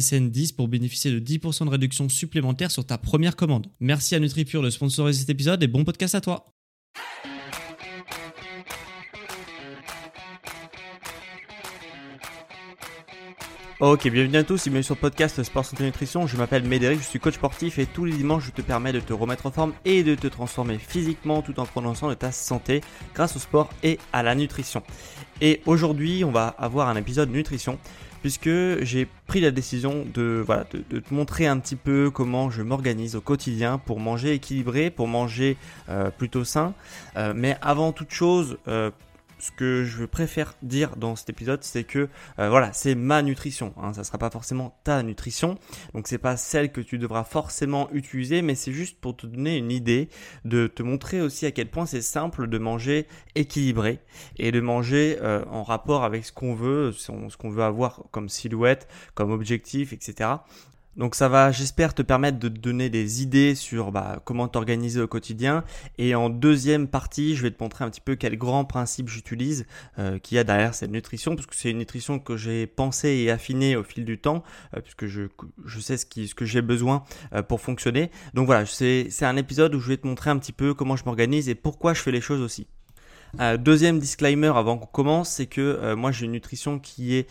SSN 0.00 0.30
10 0.30 0.52
pour 0.52 0.68
bénéficier 0.68 1.10
de 1.10 1.20
10% 1.20 1.66
de 1.66 1.70
réduction 1.70 2.08
supplémentaire 2.08 2.70
sur 2.70 2.84
ta 2.84 2.98
première 2.98 3.36
commande. 3.36 3.68
Merci 3.80 4.14
à 4.14 4.18
NutriPure 4.18 4.62
de 4.62 4.70
sponsoriser 4.70 5.20
cet 5.20 5.30
épisode 5.30 5.62
et 5.62 5.68
bon 5.68 5.84
podcast 5.84 6.14
à 6.14 6.20
toi. 6.20 6.46
Ok, 13.80 14.08
bienvenue 14.08 14.36
à 14.36 14.44
tous 14.44 14.66
et 14.66 14.70
bienvenue 14.70 14.84
sur 14.84 14.94
le 14.94 15.00
podcast 15.00 15.42
Sport 15.42 15.64
Santé 15.64 15.84
Nutrition. 15.84 16.26
Je 16.26 16.36
m'appelle 16.36 16.64
Médéric, 16.64 17.00
je 17.00 17.04
suis 17.04 17.18
coach 17.18 17.34
sportif 17.34 17.78
et 17.78 17.86
tous 17.86 18.04
les 18.04 18.12
dimanches 18.12 18.46
je 18.46 18.50
te 18.52 18.62
permets 18.62 18.92
de 18.92 19.00
te 19.00 19.12
remettre 19.12 19.46
en 19.46 19.50
forme 19.50 19.74
et 19.84 20.02
de 20.02 20.14
te 20.14 20.26
transformer 20.26 20.78
physiquement 20.78 21.42
tout 21.42 21.58
en 21.58 21.94
soin 21.94 22.08
de 22.08 22.14
ta 22.14 22.32
santé 22.32 22.80
grâce 23.14 23.36
au 23.36 23.40
sport 23.40 23.68
et 23.82 23.98
à 24.12 24.22
la 24.22 24.34
nutrition. 24.34 24.82
Et 25.40 25.60
aujourd'hui, 25.66 26.24
on 26.24 26.30
va 26.30 26.46
avoir 26.46 26.88
un 26.88 26.96
épisode 26.96 27.30
nutrition 27.30 27.78
puisque 28.24 28.48
j'ai 28.80 29.06
pris 29.26 29.42
la 29.42 29.50
décision 29.50 30.06
de, 30.14 30.46
te 30.72 31.12
montrer 31.12 31.46
un 31.46 31.58
petit 31.58 31.76
peu 31.76 32.10
comment 32.10 32.48
je 32.48 32.62
m'organise 32.62 33.16
au 33.16 33.20
quotidien 33.20 33.76
pour 33.76 34.00
manger 34.00 34.32
équilibré, 34.32 34.88
pour 34.88 35.08
manger 35.08 35.58
euh, 35.90 36.08
plutôt 36.08 36.42
sain. 36.42 36.72
Euh, 37.18 37.34
mais 37.36 37.58
avant 37.60 37.92
toute 37.92 38.12
chose, 38.12 38.56
euh, 38.66 38.90
ce 39.44 39.50
que 39.50 39.84
je 39.84 40.06
préfère 40.06 40.54
dire 40.62 40.96
dans 40.96 41.16
cet 41.16 41.28
épisode, 41.28 41.62
c'est 41.62 41.84
que 41.84 42.08
euh, 42.38 42.48
voilà, 42.48 42.72
c'est 42.72 42.94
ma 42.94 43.20
nutrition. 43.20 43.74
Hein, 43.76 43.92
ça 43.92 44.02
sera 44.02 44.16
pas 44.16 44.30
forcément 44.30 44.80
ta 44.84 45.02
nutrition, 45.02 45.58
donc 45.92 46.08
c'est 46.08 46.16
pas 46.16 46.38
celle 46.38 46.72
que 46.72 46.80
tu 46.80 46.96
devras 46.96 47.24
forcément 47.24 47.90
utiliser, 47.92 48.40
mais 48.40 48.54
c'est 48.54 48.72
juste 48.72 48.98
pour 48.98 49.14
te 49.14 49.26
donner 49.26 49.58
une 49.58 49.70
idée, 49.70 50.08
de 50.46 50.66
te 50.66 50.82
montrer 50.82 51.20
aussi 51.20 51.44
à 51.44 51.50
quel 51.50 51.68
point 51.68 51.84
c'est 51.84 52.00
simple 52.00 52.46
de 52.46 52.56
manger 52.56 53.06
équilibré 53.34 54.00
et 54.38 54.50
de 54.50 54.60
manger 54.60 55.18
euh, 55.20 55.44
en 55.50 55.62
rapport 55.62 56.04
avec 56.04 56.24
ce 56.24 56.32
qu'on 56.32 56.54
veut, 56.54 56.92
ce 56.92 57.36
qu'on 57.36 57.50
veut 57.50 57.64
avoir 57.64 58.04
comme 58.12 58.30
silhouette, 58.30 58.88
comme 59.14 59.30
objectif, 59.30 59.92
etc. 59.92 60.36
Donc 60.96 61.14
ça 61.14 61.28
va, 61.28 61.50
j'espère, 61.50 61.94
te 61.94 62.02
permettre 62.02 62.38
de 62.38 62.48
te 62.48 62.58
donner 62.58 62.88
des 62.88 63.22
idées 63.22 63.54
sur 63.54 63.90
bah, 63.90 64.20
comment 64.24 64.46
t'organiser 64.48 65.00
au 65.00 65.08
quotidien. 65.08 65.64
Et 65.98 66.14
en 66.14 66.30
deuxième 66.30 66.86
partie, 66.86 67.34
je 67.34 67.42
vais 67.42 67.50
te 67.50 67.62
montrer 67.62 67.84
un 67.84 67.90
petit 67.90 68.00
peu 68.00 68.14
quels 68.14 68.38
grands 68.38 68.64
principes 68.64 69.08
j'utilise, 69.08 69.66
euh, 69.98 70.18
qu'il 70.18 70.36
y 70.36 70.38
a 70.38 70.44
derrière 70.44 70.74
cette 70.74 70.90
nutrition, 70.90 71.34
parce 71.34 71.46
que 71.46 71.56
c'est 71.56 71.70
une 71.70 71.78
nutrition 71.78 72.18
que 72.18 72.36
j'ai 72.36 72.66
pensée 72.66 73.08
et 73.08 73.30
affinée 73.30 73.76
au 73.76 73.82
fil 73.82 74.04
du 74.04 74.18
temps, 74.18 74.44
euh, 74.76 74.80
puisque 74.80 75.06
je, 75.06 75.22
je 75.64 75.80
sais 75.80 75.96
ce, 75.96 76.06
qui, 76.06 76.28
ce 76.28 76.34
que 76.34 76.44
j'ai 76.44 76.62
besoin 76.62 77.04
euh, 77.32 77.42
pour 77.42 77.60
fonctionner. 77.60 78.10
Donc 78.34 78.46
voilà, 78.46 78.64
c'est 78.66 79.22
un 79.22 79.36
épisode 79.36 79.74
où 79.74 79.80
je 79.80 79.88
vais 79.88 79.96
te 79.96 80.06
montrer 80.06 80.30
un 80.30 80.38
petit 80.38 80.52
peu 80.52 80.74
comment 80.74 80.96
je 80.96 81.04
m'organise 81.04 81.48
et 81.48 81.54
pourquoi 81.54 81.94
je 81.94 82.02
fais 82.02 82.12
les 82.12 82.20
choses 82.20 82.40
aussi. 82.40 82.66
Euh, 83.40 83.56
deuxième 83.56 83.98
disclaimer 83.98 84.52
avant 84.54 84.78
qu'on 84.78 84.86
commence, 84.86 85.30
c'est 85.30 85.46
que 85.46 85.94
moi 85.94 86.12
j'ai 86.12 86.26
une 86.26 86.32
nutrition 86.32 86.78
qui 86.78 87.16
est 87.16 87.28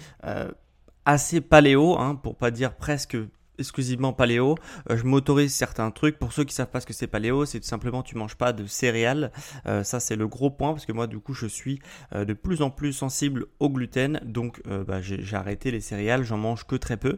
assez 1.05 1.41
paléo, 1.41 1.97
hein, 1.97 2.15
pour 2.15 2.35
pas 2.35 2.51
dire 2.51 2.75
presque 2.75 3.17
exclusivement 3.63 4.12
paléo. 4.12 4.56
Euh, 4.90 4.97
je 4.97 5.06
m'autorise 5.06 5.53
certains 5.53 5.90
trucs. 5.90 6.19
Pour 6.19 6.34
ceux 6.34 6.44
qui 6.44 6.53
savent 6.53 6.69
pas 6.69 6.81
ce 6.81 6.85
que 6.85 6.94
c'est 6.94 7.07
paléo, 7.07 7.46
c'est 7.46 7.59
tout 7.59 7.68
simplement 7.68 8.03
tu 8.03 8.18
manges 8.18 8.35
pas 8.35 8.51
de 8.51 8.66
céréales. 8.66 9.31
Euh, 9.66 9.84
ça 9.84 10.00
c'est 10.00 10.18
le 10.18 10.28
gros 10.28 10.50
point 10.50 10.74
parce 10.74 10.85
que 10.85 10.91
moi 10.91 11.07
du 11.07 11.19
coup 11.19 11.34
je 11.34 11.47
suis 11.47 11.79
euh, 12.13 12.25
de 12.25 12.34
plus 12.34 12.62
en 12.62 12.69
plus 12.69 12.94
sensible 12.94 13.46
au 13.59 13.69
gluten. 13.69 14.19
Donc 14.25 14.62
bah, 14.88 15.01
j'ai 15.01 15.35
arrêté 15.35 15.72
les 15.72 15.79
céréales, 15.79 16.24
j'en 16.24 16.38
mange 16.38 16.66
que 16.66 16.75
très 16.75 16.97
peu. 16.97 17.18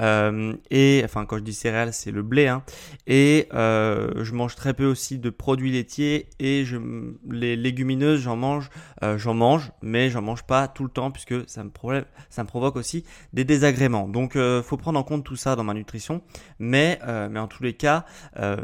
et 0.00 1.02
enfin 1.04 1.24
quand 1.26 1.38
je 1.38 1.42
dis 1.42 1.54
céréales 1.54 1.92
c'est 1.92 2.10
le 2.10 2.22
blé. 2.22 2.48
Hein. 2.48 2.62
et 3.06 3.48
je 3.52 4.32
mange 4.32 4.54
très 4.54 4.74
peu 4.74 4.86
aussi 4.86 5.18
de 5.18 5.30
produits 5.30 5.72
laitiers 5.72 6.28
et 6.40 6.64
les 7.30 7.56
légumineuses 7.56 8.20
j'en 8.20 8.36
mange, 8.36 8.70
j'en 9.16 9.34
mange, 9.34 9.72
mais 9.82 10.10
j'en 10.10 10.22
mange 10.22 10.42
pas 10.42 10.68
tout 10.68 10.84
le 10.84 10.90
temps 10.90 11.10
puisque 11.10 11.48
ça 11.48 11.62
me, 11.64 11.70
ça 12.30 12.42
me 12.42 12.48
provoque 12.48 12.76
aussi 12.76 13.04
des 13.32 13.44
désagréments. 13.44 14.08
Donc 14.08 14.36
faut 14.62 14.76
prendre 14.76 14.98
en 14.98 15.04
compte 15.04 15.24
tout 15.24 15.36
ça 15.36 15.56
dans 15.56 15.64
ma 15.64 15.74
nutrition, 15.74 15.83
mais, 16.58 16.98
euh, 17.06 17.28
mais 17.30 17.40
en 17.40 17.46
tous 17.46 17.62
les 17.62 17.74
cas, 17.74 18.04
euh, 18.38 18.56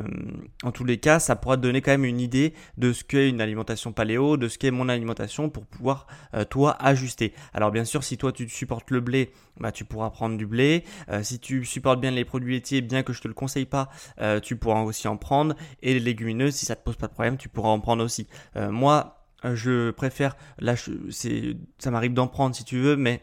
en 0.62 0.72
tous 0.72 0.84
les 0.84 0.98
cas, 0.98 1.18
ça 1.18 1.36
pourra 1.36 1.56
te 1.56 1.62
donner 1.62 1.80
quand 1.80 1.90
même 1.90 2.04
une 2.04 2.20
idée 2.20 2.54
de 2.76 2.92
ce 2.92 3.04
qu'est 3.04 3.28
une 3.28 3.40
alimentation 3.40 3.92
paléo, 3.92 4.36
de 4.36 4.48
ce 4.48 4.58
qu'est 4.58 4.70
mon 4.70 4.88
alimentation 4.88 5.50
pour 5.50 5.66
pouvoir 5.66 6.06
euh, 6.34 6.44
toi 6.44 6.76
ajuster. 6.80 7.32
Alors 7.54 7.70
bien 7.70 7.84
sûr, 7.84 8.04
si 8.04 8.16
toi 8.16 8.32
tu 8.32 8.48
supportes 8.48 8.90
le 8.90 9.00
blé, 9.00 9.32
bah 9.58 9.72
tu 9.72 9.84
pourras 9.84 10.10
prendre 10.10 10.36
du 10.36 10.46
blé. 10.46 10.84
si 11.22 11.38
tu 11.38 11.64
supportes 11.64 12.00
bien 12.00 12.10
les 12.10 12.24
produits 12.24 12.54
laitiers, 12.54 12.80
bien 12.80 13.02
que 13.02 13.12
je 13.12 13.20
te 13.20 13.28
le 13.28 13.34
conseille 13.34 13.66
pas, 13.66 13.90
tu 14.42 14.56
pourras 14.56 14.80
aussi 14.80 15.06
en 15.06 15.16
prendre. 15.16 15.54
Et 15.82 15.92
les 15.92 16.00
légumineuses, 16.00 16.54
si 16.54 16.66
ça 16.66 16.76
te 16.76 16.82
pose 16.82 16.96
pas 16.96 17.08
de 17.08 17.12
problème, 17.12 17.36
tu 17.36 17.48
pourras 17.48 17.68
en 17.68 17.80
prendre 17.80 18.02
aussi. 18.02 18.26
moi, 18.56 19.26
je 19.44 19.90
préfère, 19.90 20.36
là, 20.58 20.74
c'est, 21.10 21.56
ça 21.78 21.90
m'arrive 21.90 22.14
d'en 22.14 22.26
prendre 22.26 22.54
si 22.54 22.64
tu 22.64 22.78
veux, 22.78 22.96
mais 22.96 23.22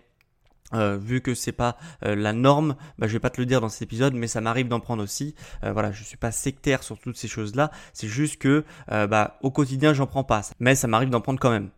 euh, 0.73 0.97
vu 0.97 1.22
que 1.22 1.33
c'est 1.33 1.51
pas 1.51 1.78
euh, 2.03 2.16
la 2.16 2.33
norme, 2.33 2.75
bah, 3.00 3.07
je 3.07 3.13
vais 3.13 3.19
pas 3.19 3.29
te 3.29 3.39
le 3.39 3.45
dire 3.45 3.61
dans 3.61 3.69
cet 3.69 3.83
épisode, 3.83 4.13
mais 4.13 4.28
ça 4.28 4.41
m'arrive 4.41 4.67
d'en 4.67 4.79
prendre 4.79 5.03
aussi. 5.03 5.35
Euh, 5.63 5.72
voilà, 5.72 5.91
je 5.91 6.03
suis 6.03 6.17
pas 6.17 6.31
sectaire 6.31 6.83
sur 6.83 7.00
toutes 7.00 7.17
ces 7.17 7.28
choses-là. 7.28 7.72
C'est 7.94 8.07
juste 8.07 8.38
que 8.38 8.66
bah, 8.88 9.38
au 9.41 9.51
quotidien 9.51 9.94
j'en 9.94 10.07
prends 10.07 10.23
pas, 10.23 10.41
mais 10.59 10.75
ça 10.75 10.88
m'arrive 10.88 11.09
d'en 11.09 11.22
prendre 11.22 11.39
quand 11.39 11.51
même. 11.51 11.69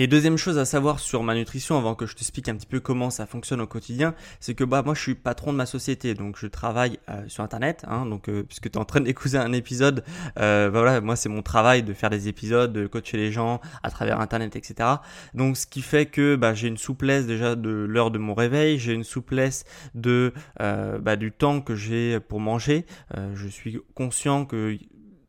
Et 0.00 0.06
deuxième 0.06 0.36
chose 0.36 0.58
à 0.58 0.64
savoir 0.64 1.00
sur 1.00 1.24
ma 1.24 1.34
nutrition, 1.34 1.76
avant 1.76 1.96
que 1.96 2.06
je 2.06 2.14
t'explique 2.14 2.48
un 2.48 2.54
petit 2.54 2.68
peu 2.68 2.78
comment 2.78 3.10
ça 3.10 3.26
fonctionne 3.26 3.60
au 3.60 3.66
quotidien, 3.66 4.14
c'est 4.38 4.54
que 4.54 4.62
bah 4.62 4.84
moi 4.84 4.94
je 4.94 5.00
suis 5.00 5.16
patron 5.16 5.50
de 5.50 5.56
ma 5.56 5.66
société, 5.66 6.14
donc 6.14 6.36
je 6.38 6.46
travaille 6.46 7.00
euh, 7.08 7.24
sur 7.26 7.42
internet, 7.42 7.84
hein, 7.88 8.06
donc 8.06 8.28
euh, 8.28 8.44
puisque 8.44 8.70
tu 8.70 8.78
es 8.78 8.78
en 8.78 8.84
train 8.84 9.00
d'écouter 9.00 9.38
un 9.38 9.52
épisode, 9.52 10.04
euh, 10.38 10.70
bah 10.70 10.82
voilà, 10.82 11.00
moi 11.00 11.16
c'est 11.16 11.28
mon 11.28 11.42
travail 11.42 11.82
de 11.82 11.92
faire 11.94 12.10
des 12.10 12.28
épisodes, 12.28 12.72
de 12.72 12.86
coacher 12.86 13.16
les 13.16 13.32
gens 13.32 13.60
à 13.82 13.90
travers 13.90 14.20
internet, 14.20 14.54
etc. 14.54 14.88
Donc 15.34 15.56
ce 15.56 15.66
qui 15.66 15.82
fait 15.82 16.06
que 16.06 16.36
bah, 16.36 16.54
j'ai 16.54 16.68
une 16.68 16.78
souplesse 16.78 17.26
déjà 17.26 17.56
de 17.56 17.68
l'heure 17.68 18.12
de 18.12 18.18
mon 18.18 18.34
réveil, 18.34 18.78
j'ai 18.78 18.92
une 18.92 19.02
souplesse 19.02 19.64
de 19.96 20.32
bah, 20.60 21.16
du 21.16 21.32
temps 21.32 21.60
que 21.60 21.74
j'ai 21.74 22.20
pour 22.20 22.38
manger. 22.38 22.86
je 23.34 23.48
suis 23.48 23.80
conscient 23.96 24.44
que 24.44 24.78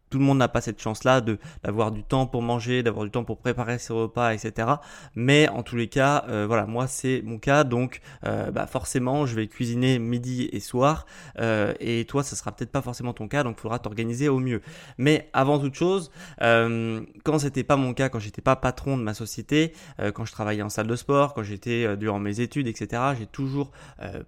tout 0.10 0.20
le 0.20 0.26
monde 0.26 0.38
n'a 0.38 0.48
pas 0.48 0.62
cette 0.62 0.82
chance-là 0.82 1.22
de 1.22 1.38
d'avoir 1.64 1.92
du 1.92 2.04
temps 2.04 2.26
pour 2.26 2.42
manger, 2.42 2.84
d'avoir 2.84 3.06
du 3.06 3.12
temps 3.12 3.24
pour 3.24 3.38
préparer 3.38 3.78
ses 3.80 3.94
repas, 3.94 4.34
etc. 4.34 4.68
Mais 5.16 5.48
en 5.50 5.64
tous 5.64 5.76
les 5.76 5.88
cas, 5.88 6.26
euh, 6.30 6.46
voilà, 6.48 6.66
moi 6.66 6.88
c'est 6.88 7.22
mon 7.24 7.38
cas, 7.38 7.64
donc 7.64 8.02
euh, 8.26 8.52
bah 8.52 8.68
forcément 8.68 9.26
je 9.26 9.36
vais 9.36 9.48
cuisiner 9.48 10.00
midi 10.00 10.50
et 10.52 10.60
soir, 10.60 11.06
euh, 11.40 11.74
et 11.80 12.06
toi 12.06 12.24
ça 12.24 12.36
sera 12.36 12.52
peut-être 12.52 12.72
pas 12.72 12.82
forcément 12.82 13.14
ton 13.14 13.28
cas, 13.28 13.44
donc 13.44 13.56
il 13.58 13.62
faudra 13.62 13.80
t'organiser 13.80 14.30
au 14.30 14.40
mieux. 14.40 14.62
Mais 14.98 15.30
avant 15.34 15.60
toute 15.60 15.76
chose, 15.76 16.12
quand 16.40 17.40
c'était 17.40 17.64
pas 17.64 17.76
mon 17.76 17.94
cas, 17.94 18.10
quand 18.10 18.20
j'étais 18.20 18.42
pas 18.42 18.56
patron 18.56 18.98
de 18.98 19.04
ma 19.04 19.14
société, 19.14 19.74
quand 20.14 20.26
je 20.26 20.32
travaillais 20.32 20.62
en 20.62 20.70
salle 20.70 20.88
de 20.88 20.96
sport, 20.96 21.34
quand 21.34 21.44
j'étais 21.44 21.98
durant 21.98 22.20
mes 22.20 22.40
études, 22.40 22.68
etc. 22.68 23.02
J'ai 23.18 23.26
toujours 23.26 23.72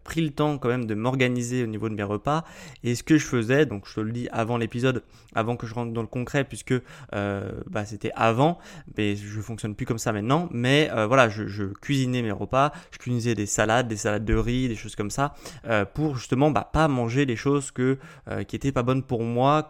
pris 0.04 0.22
le 0.22 0.32
temps 0.32 0.58
quand 0.58 0.70
même 0.70 0.86
de 0.86 0.96
m'organiser 0.96 1.64
au 1.64 1.68
niveau 1.68 1.90
de 1.90 1.96
mes 1.96 2.04
repas, 2.04 2.44
et 2.84 2.96
ce 2.96 3.04
que 3.04 3.18
je 3.18 3.26
faisais, 3.26 3.66
donc 3.66 3.88
je 3.88 3.96
te 3.96 4.00
le 4.02 4.12
dis 4.12 4.28
avant 4.32 4.58
l'épisode, 4.58 5.04
avant 5.34 5.56
que 5.56 5.68
je 5.68 5.71
rentre 5.74 5.94
dans 5.94 6.02
le 6.02 6.08
concret 6.08 6.44
puisque 6.44 6.74
euh, 7.14 7.52
bah, 7.70 7.86
c'était 7.86 8.12
avant, 8.16 8.60
mais 8.98 9.16
je 9.16 9.42
fonctionne 9.42 9.76
plus 9.76 9.86
comme 9.86 9.98
ça 9.98 10.12
maintenant. 10.12 10.50
Mais 10.52 10.90
euh, 10.92 11.08
voilà, 11.08 11.30
je, 11.30 11.66
cuisinais 11.74 12.22
mes 12.22 12.32
repas, 12.32 12.72
je 12.92 12.98
cuisinais 12.98 13.36
des 13.36 13.46
salades, 13.46 13.88
des 13.88 13.98
salades 13.98 14.26
de 14.26 14.36
riz, 14.36 14.68
des 14.68 14.76
choses 14.76 14.96
comme 14.96 15.12
ça, 15.12 15.34
euh, 15.68 15.86
pour 15.86 16.16
justement 16.16 16.52
bah, 16.52 16.70
pas 16.72 16.88
manger 16.88 17.26
les 17.26 17.36
choses 17.36 17.72
qui 17.72 18.56
étaient 18.56 18.72
pas 18.72 18.84
bonnes 18.84 19.04
pour 19.04 19.24
moi, 19.24 19.68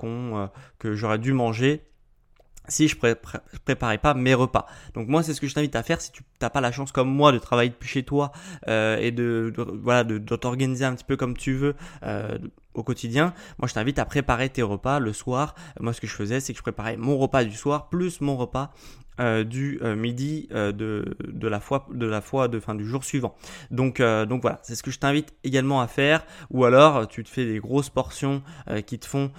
que 0.80 0.94
j'aurais 0.94 1.19
dû 1.19 1.33
manger 1.33 1.83
si 2.68 2.88
je, 2.88 2.95
préparais 3.65 3.98
pas 3.98 4.13
mes 4.13 4.33
repas. 4.33 4.68
Donc 4.94 5.07
moi 5.07 5.24
c'est 5.24 5.33
ce 5.33 5.42
que 5.42 5.48
je 5.48 5.53
t'invite 5.53 5.75
à 5.75 5.83
faire 5.83 6.00
si 6.00 6.12
tu 6.12 6.24
n'as 6.42 6.50
pas 6.50 6.62
la 6.62 6.71
chance 6.71 6.92
comme 6.92 7.09
moi 7.09 7.31
de 7.31 7.39
travailler 7.39 7.69
depuis 7.69 7.89
chez 7.89 8.03
toi 8.03 8.31
et 8.68 9.12
de, 9.12 9.53
voilà 9.83 10.03
de, 10.03 10.18
t'organiser 10.36 10.86
un 10.86 10.95
petit 10.95 11.03
peu 11.03 11.18
comme 11.18 11.36
tu 11.36 11.53
veux 11.53 11.75
au 12.73 12.83
quotidien. 12.83 13.33
Moi 13.57 13.68
je 13.68 13.73
t'invite 13.73 14.00
à 14.00 14.06
préparer 14.06 14.50
tes 14.50 14.62
repas 14.62 15.00
le 15.00 15.13
soir. 15.13 15.56
Moi 15.79 15.94
ce 15.94 16.01
que 16.01 16.07
je 16.07 16.15
faisais 16.15 16.39
c'est 16.39 16.53
que 16.53 16.57
je 16.57 16.63
préparais 16.63 16.97
mon 16.97 17.18
repas 17.18 17.44
du 17.44 17.56
soir 17.56 17.89
plus 17.89 18.21
mon 18.21 18.38
repas 18.38 18.71
euh, 19.19 19.44
du 19.44 19.77
euh, 19.83 19.95
midi 19.95 20.47
euh, 20.51 20.71
de, 20.71 21.47
la 21.47 21.59
fois 21.59 21.85
de 21.94 22.07
la 22.07 22.21
fois 22.21 22.47
de 22.47 22.59
fin 22.59 22.73
du 22.73 22.88
jour 22.88 23.03
suivant. 23.03 23.35
Donc 23.69 24.01
donc 24.01 24.41
voilà, 24.41 24.59
c'est 24.63 24.73
ce 24.75 24.83
que 24.83 24.89
je 24.89 25.00
t'invite 25.00 25.33
également 25.44 25.81
à 25.81 25.88
faire. 25.88 26.25
Ou 26.50 26.65
alors 26.65 27.07
tu 27.07 27.23
te 27.23 27.29
fais 27.29 27.45
des 27.45 27.59
grosses 27.59 27.89
portions 27.89 28.41
qui 28.85 29.00
te 29.00 29.06
font 29.06 29.31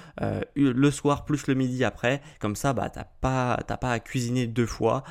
le 0.55 0.91
soir 0.91 1.25
plus 1.25 1.47
le 1.47 1.55
midi 1.55 1.85
après. 1.85 2.21
Comme 2.39 2.55
ça, 2.55 2.73
bah 2.73 2.91
t'as 2.91 3.05
pas 3.05 3.59
t'as 3.67 3.77
pas 3.77 3.93
à 3.93 3.99
cuisiner 3.99 4.47
deux 4.47 4.67
fois. 4.67 5.05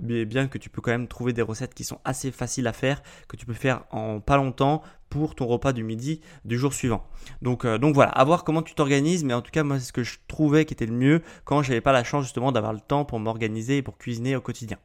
bien 0.00 0.46
que 0.46 0.58
tu 0.58 0.68
peux 0.68 0.82
quand 0.82 0.92
même 0.92 1.08
trouver 1.08 1.32
des 1.32 1.42
recettes 1.42 1.74
qui 1.74 1.84
sont 1.84 1.98
assez 2.04 2.30
faciles 2.30 2.66
à 2.66 2.72
faire, 2.72 3.02
que 3.28 3.36
tu 3.36 3.46
peux 3.46 3.54
faire 3.54 3.84
en 3.90 4.20
pas 4.20 4.36
longtemps 4.36 4.82
pour 5.12 5.34
ton 5.34 5.46
repas 5.46 5.74
du 5.74 5.84
midi 5.84 6.22
du 6.46 6.58
jour 6.58 6.72
suivant. 6.72 7.04
Donc, 7.42 7.66
euh, 7.66 7.76
donc 7.76 7.94
voilà, 7.94 8.12
à 8.12 8.24
voir 8.24 8.44
comment 8.44 8.62
tu 8.62 8.74
t'organises, 8.74 9.24
mais 9.24 9.34
en 9.34 9.42
tout 9.42 9.50
cas, 9.50 9.62
moi, 9.62 9.78
c'est 9.78 9.84
ce 9.84 9.92
que 9.92 10.02
je 10.02 10.16
trouvais 10.26 10.64
qui 10.64 10.72
était 10.72 10.86
le 10.86 10.94
mieux 10.94 11.20
quand 11.44 11.62
j'avais 11.62 11.82
pas 11.82 11.92
la 11.92 12.02
chance 12.02 12.24
justement 12.24 12.50
d'avoir 12.50 12.72
le 12.72 12.80
temps 12.80 13.04
pour 13.04 13.20
m'organiser 13.20 13.76
et 13.76 13.82
pour 13.82 13.98
cuisiner 13.98 14.36
au 14.36 14.40
quotidien. 14.40 14.78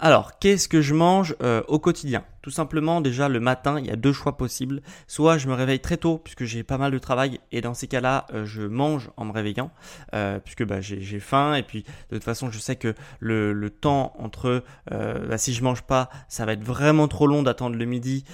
Alors, 0.00 0.38
qu'est-ce 0.38 0.68
que 0.68 0.80
je 0.80 0.94
mange 0.94 1.34
euh, 1.42 1.62
au 1.66 1.80
quotidien? 1.80 2.22
Tout 2.40 2.52
simplement, 2.52 3.00
déjà 3.00 3.28
le 3.28 3.40
matin, 3.40 3.80
il 3.80 3.86
y 3.86 3.90
a 3.90 3.96
deux 3.96 4.12
choix 4.12 4.36
possibles. 4.36 4.80
Soit 5.08 5.38
je 5.38 5.48
me 5.48 5.54
réveille 5.54 5.80
très 5.80 5.96
tôt 5.96 6.18
puisque 6.18 6.44
j'ai 6.44 6.62
pas 6.62 6.78
mal 6.78 6.92
de 6.92 6.98
travail 6.98 7.40
et 7.50 7.60
dans 7.60 7.74
ces 7.74 7.88
cas-là, 7.88 8.26
euh, 8.32 8.46
je 8.46 8.62
mange 8.62 9.10
en 9.16 9.24
me 9.24 9.32
réveillant 9.32 9.72
euh, 10.14 10.38
puisque 10.38 10.64
bah, 10.64 10.80
j'ai 10.80 11.18
faim 11.18 11.54
et 11.54 11.64
puis 11.64 11.84
de 12.10 12.16
toute 12.16 12.24
façon, 12.24 12.48
je 12.48 12.58
sais 12.60 12.76
que 12.76 12.94
le, 13.18 13.68
temps 13.68 14.14
entre 14.18 14.62
bah, 14.90 15.36
si 15.36 15.52
je 15.52 15.62
mange 15.62 15.82
pas, 15.82 16.08
ça 16.28 16.46
va 16.46 16.52
être 16.52 16.64
vraiment 16.64 17.08
trop 17.08 17.26
long 17.26 17.42
d'attendre 17.42 17.76
le 17.76 17.84
midi 17.84 18.24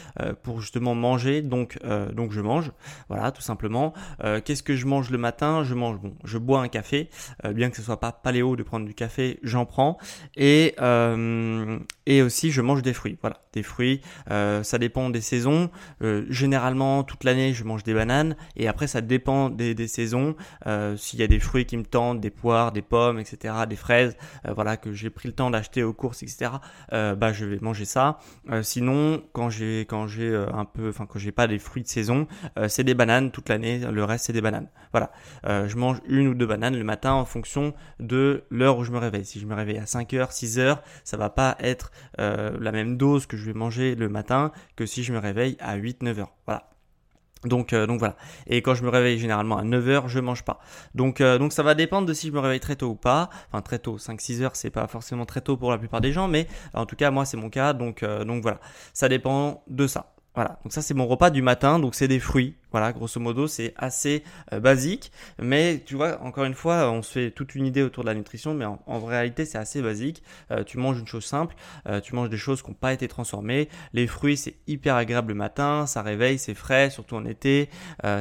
pour 0.42 0.60
justement 0.60 0.94
manger, 0.94 1.42
donc 1.42 1.78
donc 2.12 2.30
je 2.30 2.40
mange. 2.40 2.70
Voilà, 3.08 3.32
tout 3.32 3.42
simplement. 3.42 3.94
qu'est-ce 4.44 4.62
que 4.62 4.76
je 4.76 4.86
mange 4.86 5.10
le 5.10 5.18
matin? 5.18 5.64
Je 5.64 5.74
mange 5.74 5.98
bon, 5.98 6.14
je 6.24 6.38
bois 6.38 6.60
un 6.60 6.68
café, 6.68 7.10
bien 7.50 7.70
que 7.70 7.76
ce 7.76 7.82
soit 7.82 7.98
pas 7.98 8.12
paléo 8.12 8.54
de 8.54 8.62
prendre 8.62 8.86
du 8.86 8.94
café, 8.94 9.40
j'en 9.42 9.66
prends 9.66 9.98
et 10.36 10.76
um, 11.62 11.88
et 12.06 12.22
aussi, 12.22 12.50
je 12.50 12.60
mange 12.60 12.82
des 12.82 12.92
fruits. 12.92 13.16
Voilà, 13.20 13.40
des 13.52 13.62
fruits. 13.62 14.02
Euh, 14.30 14.62
ça 14.62 14.78
dépend 14.78 15.10
des 15.10 15.20
saisons. 15.20 15.70
Euh, 16.02 16.26
généralement, 16.28 17.02
toute 17.02 17.24
l'année, 17.24 17.54
je 17.54 17.64
mange 17.64 17.82
des 17.82 17.94
bananes. 17.94 18.36
Et 18.56 18.68
après, 18.68 18.86
ça 18.86 19.00
dépend 19.00 19.48
des, 19.48 19.74
des 19.74 19.88
saisons. 19.88 20.36
S'il 20.96 21.20
y 21.20 21.22
a 21.22 21.26
des 21.26 21.40
fruits 21.40 21.66
qui 21.66 21.76
me 21.76 21.84
tentent, 21.84 22.20
des 22.20 22.30
poires, 22.30 22.72
des 22.72 22.82
pommes, 22.82 23.18
etc., 23.18 23.54
des 23.68 23.76
fraises, 23.76 24.16
voilà, 24.48 24.76
que 24.76 24.92
j'ai 24.92 25.10
pris 25.10 25.28
le 25.28 25.34
temps 25.34 25.50
d'acheter 25.50 25.82
aux 25.82 25.92
courses, 25.92 26.22
etc., 26.22 26.52
bah, 26.90 27.32
je 27.32 27.44
vais 27.44 27.58
manger 27.60 27.84
ça. 27.84 28.18
sinon, 28.62 29.22
quand 29.32 29.50
j'ai, 29.50 29.80
quand 29.82 30.06
j'ai 30.06 30.34
un 30.34 30.64
peu, 30.64 30.88
enfin, 30.88 31.06
quand 31.06 31.18
j'ai 31.18 31.32
pas 31.32 31.46
des 31.46 31.58
fruits 31.58 31.82
de 31.82 31.88
saison, 31.88 32.26
c'est 32.68 32.84
des 32.84 32.94
bananes 32.94 33.30
toute 33.30 33.48
l'année. 33.48 33.78
Le 33.78 34.04
reste, 34.04 34.26
c'est 34.26 34.32
des 34.32 34.40
bananes. 34.40 34.68
Voilà. 34.92 35.10
je 35.44 35.76
mange 35.76 35.98
une 36.06 36.28
ou 36.28 36.34
deux 36.34 36.46
bananes 36.46 36.76
le 36.76 36.84
matin 36.84 37.12
en 37.12 37.24
fonction 37.24 37.74
de 38.00 38.44
l'heure 38.50 38.78
où 38.78 38.84
je 38.84 38.90
me 38.90 38.98
réveille. 38.98 39.24
Si 39.24 39.40
je 39.40 39.46
me 39.46 39.54
réveille 39.54 39.78
à 39.78 39.84
5h, 39.84 40.32
6h, 40.32 40.78
ça 41.04 41.16
va 41.16 41.30
pas 41.30 41.56
être 41.60 41.90
euh, 42.18 42.56
la 42.60 42.72
même 42.72 42.96
dose 42.96 43.26
que 43.26 43.36
je 43.36 43.44
vais 43.44 43.52
manger 43.52 43.94
le 43.94 44.08
matin 44.08 44.52
que 44.76 44.86
si 44.86 45.02
je 45.02 45.12
me 45.12 45.18
réveille 45.18 45.56
à 45.60 45.78
8-9 45.78 46.20
heures. 46.20 46.32
Voilà. 46.46 46.70
Donc, 47.44 47.74
euh, 47.74 47.86
donc 47.86 47.98
voilà. 47.98 48.16
Et 48.46 48.62
quand 48.62 48.74
je 48.74 48.82
me 48.82 48.88
réveille 48.88 49.18
généralement 49.18 49.58
à 49.58 49.64
9h, 49.64 50.08
je 50.08 50.18
mange 50.18 50.44
pas. 50.44 50.60
Donc, 50.94 51.20
euh, 51.20 51.36
donc 51.36 51.52
ça 51.52 51.62
va 51.62 51.74
dépendre 51.74 52.06
de 52.06 52.14
si 52.14 52.28
je 52.28 52.32
me 52.32 52.38
réveille 52.38 52.60
très 52.60 52.76
tôt 52.76 52.88
ou 52.88 52.94
pas. 52.94 53.28
Enfin 53.50 53.60
très 53.60 53.78
tôt, 53.78 53.98
5-6 53.98 54.42
heures, 54.42 54.56
c'est 54.56 54.70
pas 54.70 54.86
forcément 54.86 55.26
très 55.26 55.42
tôt 55.42 55.56
pour 55.56 55.70
la 55.70 55.78
plupart 55.78 56.00
des 56.00 56.12
gens, 56.12 56.26
mais 56.26 56.46
en 56.72 56.86
tout 56.86 56.96
cas 56.96 57.10
moi 57.10 57.26
c'est 57.26 57.36
mon 57.36 57.50
cas. 57.50 57.74
Donc, 57.74 58.02
donc 58.02 58.42
voilà. 58.42 58.60
Ça 58.94 59.08
dépend 59.08 59.62
de 59.68 59.86
ça. 59.86 60.13
Voilà, 60.34 60.58
donc 60.64 60.72
ça 60.72 60.82
c'est 60.82 60.94
mon 60.94 61.06
repas 61.06 61.30
du 61.30 61.42
matin, 61.42 61.78
donc 61.78 61.94
c'est 61.94 62.08
des 62.08 62.18
fruits. 62.18 62.56
Voilà, 62.72 62.92
grosso 62.92 63.20
modo, 63.20 63.46
c'est 63.46 63.72
assez 63.76 64.24
euh, 64.52 64.58
basique, 64.58 65.12
mais 65.40 65.80
tu 65.86 65.94
vois, 65.94 66.20
encore 66.22 66.42
une 66.42 66.54
fois, 66.54 66.90
on 66.90 67.02
se 67.02 67.12
fait 67.12 67.30
toute 67.30 67.54
une 67.54 67.66
idée 67.66 67.82
autour 67.82 68.02
de 68.02 68.08
la 68.08 68.16
nutrition, 68.16 68.52
mais 68.52 68.64
en, 68.64 69.04
réalité 69.04 69.44
c'est 69.44 69.58
assez 69.58 69.80
basique. 69.80 70.24
Euh, 70.50 70.64
tu 70.64 70.78
manges 70.78 70.98
une 70.98 71.06
chose 71.06 71.24
simple, 71.24 71.54
euh, 71.86 72.00
tu 72.00 72.16
manges 72.16 72.30
des 72.30 72.36
choses 72.36 72.62
qui 72.62 72.70
n'ont 72.70 72.74
pas 72.74 72.92
été 72.92 73.06
transformées. 73.06 73.68
Les 73.92 74.08
fruits, 74.08 74.36
c'est 74.36 74.56
hyper 74.66 74.96
agréable 74.96 75.28
le 75.28 75.34
matin, 75.36 75.86
ça 75.86 76.02
réveille, 76.02 76.38
c'est 76.38 76.54
frais, 76.54 76.90
surtout 76.90 77.14
en 77.14 77.24
été, 77.26 77.68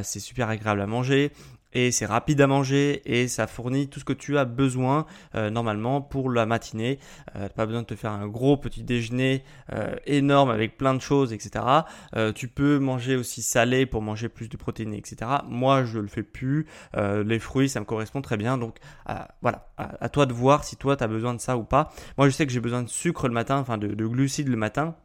c'est 0.03 0.19
super 0.19 0.49
agréable 0.49 0.81
à 0.81 0.87
manger 0.87 1.31
et 1.73 1.91
c'est 1.91 2.05
rapide 2.05 2.41
à 2.41 2.47
manger 2.47 3.01
et 3.05 3.27
ça 3.27 3.47
fournit 3.47 3.87
tout 3.87 3.99
ce 3.99 4.05
que 4.05 4.13
tu 4.13 4.37
as 4.37 4.45
besoin 4.45 5.05
euh, 5.35 5.49
normalement 5.49 6.01
pour 6.01 6.29
la 6.29 6.45
matinée. 6.45 6.99
Euh, 7.35 7.49
pas 7.49 7.65
besoin 7.65 7.81
de 7.81 7.87
te 7.87 7.95
faire 7.95 8.11
un 8.11 8.27
gros 8.27 8.57
petit 8.57 8.83
déjeuner 8.83 9.43
euh, 9.73 9.95
énorme 10.05 10.49
avec 10.49 10.77
plein 10.77 10.93
de 10.93 11.01
choses, 11.01 11.33
etc. 11.33 11.65
Euh, 12.15 12.31
tu 12.31 12.47
peux 12.47 12.79
manger 12.79 13.15
aussi 13.15 13.41
salé 13.41 13.85
pour 13.85 14.01
manger 14.01 14.29
plus 14.29 14.49
de 14.49 14.57
protéines, 14.57 14.93
etc. 14.93 15.31
Moi, 15.47 15.83
je 15.83 15.99
le 15.99 16.07
fais 16.07 16.23
plus. 16.23 16.67
les 16.95 17.39
fruits, 17.39 17.69
ça 17.69 17.79
me 17.79 17.85
correspond 17.85 18.21
très 18.21 18.37
bien. 18.37 18.57
Donc 18.57 18.77
voilà, 19.41 19.67
à, 19.77 20.09
toi 20.09 20.25
de 20.25 20.33
voir 20.33 20.63
si 20.63 20.75
toi 20.75 20.95
tu 20.95 21.03
as 21.03 21.07
besoin 21.07 21.33
de 21.33 21.41
ça 21.41 21.57
ou 21.57 21.63
pas. 21.63 21.91
Moi, 22.17 22.29
je 22.29 22.35
sais 22.35 22.45
que 22.45 22.51
j'ai 22.51 22.59
besoin 22.59 22.83
de 22.83 22.89
sucre 22.89 23.27
le 23.27 23.33
matin, 23.33 23.57
enfin 23.57 23.77
de, 23.77 23.87
de 23.87 24.05
glucides 24.05 24.47
le 24.47 24.57
matin 24.57 24.95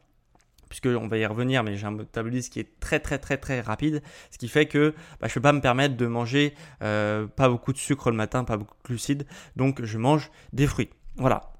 puisqu'on 0.69 1.07
va 1.07 1.17
y 1.17 1.25
revenir, 1.25 1.63
mais 1.63 1.75
j'ai 1.75 1.85
un 1.85 1.91
métabolisme 1.91 2.51
qui 2.51 2.59
est 2.59 2.79
très 2.79 2.99
très 2.99 3.17
très 3.17 3.37
très 3.37 3.61
rapide, 3.61 4.01
ce 4.31 4.37
qui 4.37 4.47
fait 4.47 4.67
que 4.67 4.93
bah, 5.19 5.27
je 5.27 5.31
ne 5.31 5.33
peux 5.35 5.41
pas 5.41 5.53
me 5.53 5.61
permettre 5.61 5.97
de 5.97 6.05
manger 6.05 6.53
euh, 6.81 7.27
pas 7.27 7.49
beaucoup 7.49 7.73
de 7.73 7.77
sucre 7.77 8.11
le 8.11 8.17
matin, 8.17 8.43
pas 8.43 8.57
beaucoup 8.57 8.75
de 8.83 8.87
glucides, 8.87 9.25
donc 9.55 9.83
je 9.83 9.97
mange 9.97 10.31
des 10.53 10.67
fruits. 10.67 10.89
Voilà, 11.17 11.51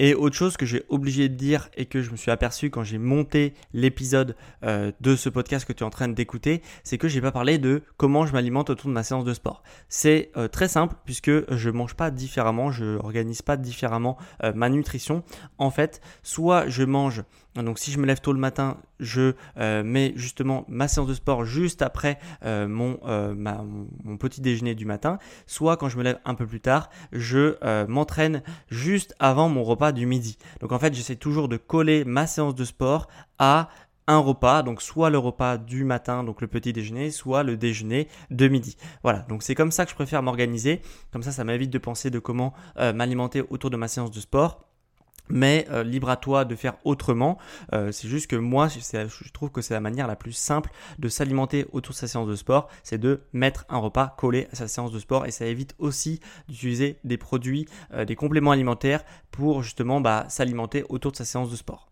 et 0.00 0.14
autre 0.14 0.34
chose 0.34 0.56
que 0.56 0.64
j'ai 0.64 0.82
obligé 0.88 1.28
de 1.28 1.34
dire 1.34 1.68
et 1.76 1.84
que 1.84 2.00
je 2.00 2.10
me 2.10 2.16
suis 2.16 2.30
aperçu 2.30 2.70
quand 2.70 2.82
j'ai 2.82 2.96
monté 2.96 3.52
l'épisode 3.74 4.34
euh, 4.64 4.92
de 5.02 5.14
ce 5.14 5.28
podcast 5.28 5.66
que 5.66 5.74
tu 5.74 5.84
es 5.84 5.86
en 5.86 5.90
train 5.90 6.08
d'écouter, 6.08 6.62
c'est 6.84 6.96
que 6.96 7.06
j'ai 7.06 7.20
pas 7.20 7.32
parlé 7.32 7.58
de 7.58 7.82
comment 7.98 8.24
je 8.24 8.32
m'alimente 8.32 8.70
autour 8.70 8.88
de 8.88 8.94
ma 8.94 9.02
séance 9.02 9.24
de 9.24 9.34
sport. 9.34 9.62
C'est 9.90 10.30
euh, 10.38 10.48
très 10.48 10.68
simple 10.68 10.96
puisque 11.04 11.30
je 11.54 11.70
mange 11.70 11.94
pas 11.96 12.10
différemment, 12.10 12.70
je 12.70 12.96
organise 12.96 13.42
pas 13.42 13.58
différemment 13.58 14.16
euh, 14.42 14.54
ma 14.54 14.70
nutrition. 14.70 15.22
En 15.58 15.70
fait, 15.70 16.00
soit 16.22 16.66
je 16.66 16.82
mange 16.82 17.22
donc 17.56 17.78
si 17.78 17.90
je 17.90 17.98
me 17.98 18.06
lève 18.06 18.20
tôt 18.20 18.32
le 18.32 18.38
matin, 18.38 18.78
je 19.00 19.32
euh, 19.58 19.82
mets 19.82 20.12
justement 20.14 20.64
ma 20.68 20.86
séance 20.86 21.08
de 21.08 21.14
sport 21.14 21.44
juste 21.44 21.82
après 21.82 22.18
euh, 22.44 22.68
euh, 23.06 23.34
mon, 23.34 24.16
petit 24.16 24.40
déjeuner 24.40 24.74
du 24.74 24.84
matin. 24.84 25.18
Soit 25.46 25.76
quand 25.76 25.88
je 25.88 25.98
me 25.98 26.04
lève 26.04 26.20
un 26.24 26.34
peu 26.34 26.46
plus 26.46 26.60
tard, 26.60 26.90
je 27.12 27.56
m'entraîne 27.86 28.42
juste 28.68 29.14
avant 29.18 29.48
mon 29.48 29.64
repas 29.64 29.92
du 29.92 30.06
midi. 30.06 30.38
Donc 30.60 30.72
en 30.72 30.78
fait, 30.78 30.94
j'essaie 30.94 31.16
toujours 31.16 31.48
de 31.48 31.56
coller 31.56 32.04
ma 32.04 32.26
séance 32.26 32.54
de 32.54 32.64
sport 32.64 33.08
à 33.38 33.68
un 34.06 34.18
repas, 34.18 34.62
donc 34.62 34.82
soit 34.82 35.10
le 35.10 35.18
repas 35.18 35.56
du 35.56 35.84
matin, 35.84 36.24
donc 36.24 36.40
le 36.40 36.48
petit 36.48 36.72
déjeuner, 36.72 37.10
soit 37.10 37.42
le 37.42 37.56
déjeuner 37.56 38.08
de 38.30 38.48
midi. 38.48 38.76
Voilà, 39.02 39.20
donc 39.28 39.42
c'est 39.42 39.54
comme 39.54 39.70
ça 39.70 39.84
que 39.84 39.90
je 39.90 39.94
préfère 39.94 40.22
m'organiser. 40.22 40.80
Comme 41.12 41.22
ça, 41.22 41.32
ça 41.32 41.44
m'évite 41.44 41.70
de 41.70 41.78
penser 41.78 42.10
de 42.10 42.18
comment 42.18 42.52
m'alimenter 42.76 43.42
autour 43.50 43.70
de 43.70 43.76
ma 43.76 43.88
séance 43.88 44.10
de 44.10 44.20
sport 44.20 44.69
mais 45.30 45.66
euh, 45.70 45.82
libre 45.82 46.10
à 46.10 46.16
toi 46.16 46.44
de 46.44 46.54
faire 46.54 46.74
autrement. 46.84 47.38
Euh, 47.72 47.92
c'est 47.92 48.08
juste 48.08 48.28
que 48.28 48.36
moi, 48.36 48.68
je 48.68 49.32
trouve 49.32 49.50
que 49.50 49.62
c'est 49.62 49.74
la 49.74 49.80
manière 49.80 50.06
la 50.06 50.16
plus 50.16 50.32
simple 50.32 50.70
de 50.98 51.08
s'alimenter 51.08 51.66
autour 51.72 51.92
de 51.92 51.98
sa 51.98 52.08
séance 52.08 52.28
de 52.28 52.36
sport, 52.36 52.68
c'est 52.82 52.98
de 52.98 53.20
mettre 53.32 53.64
un 53.68 53.78
repas 53.78 54.14
collé 54.16 54.48
à 54.52 54.56
sa 54.56 54.68
séance 54.68 54.92
de 54.92 54.98
sport 54.98 55.26
et 55.26 55.30
ça 55.30 55.46
évite 55.46 55.74
aussi 55.78 56.20
d'utiliser 56.48 56.98
des 57.04 57.16
produits, 57.16 57.66
euh, 57.92 58.04
des 58.04 58.16
compléments 58.16 58.52
alimentaires 58.52 59.04
pour 59.30 59.62
justement 59.62 60.00
bah, 60.00 60.26
s'alimenter 60.28 60.84
autour 60.88 61.12
de 61.12 61.16
sa 61.16 61.24
séance 61.24 61.50
de 61.50 61.56
sport. 61.56 61.89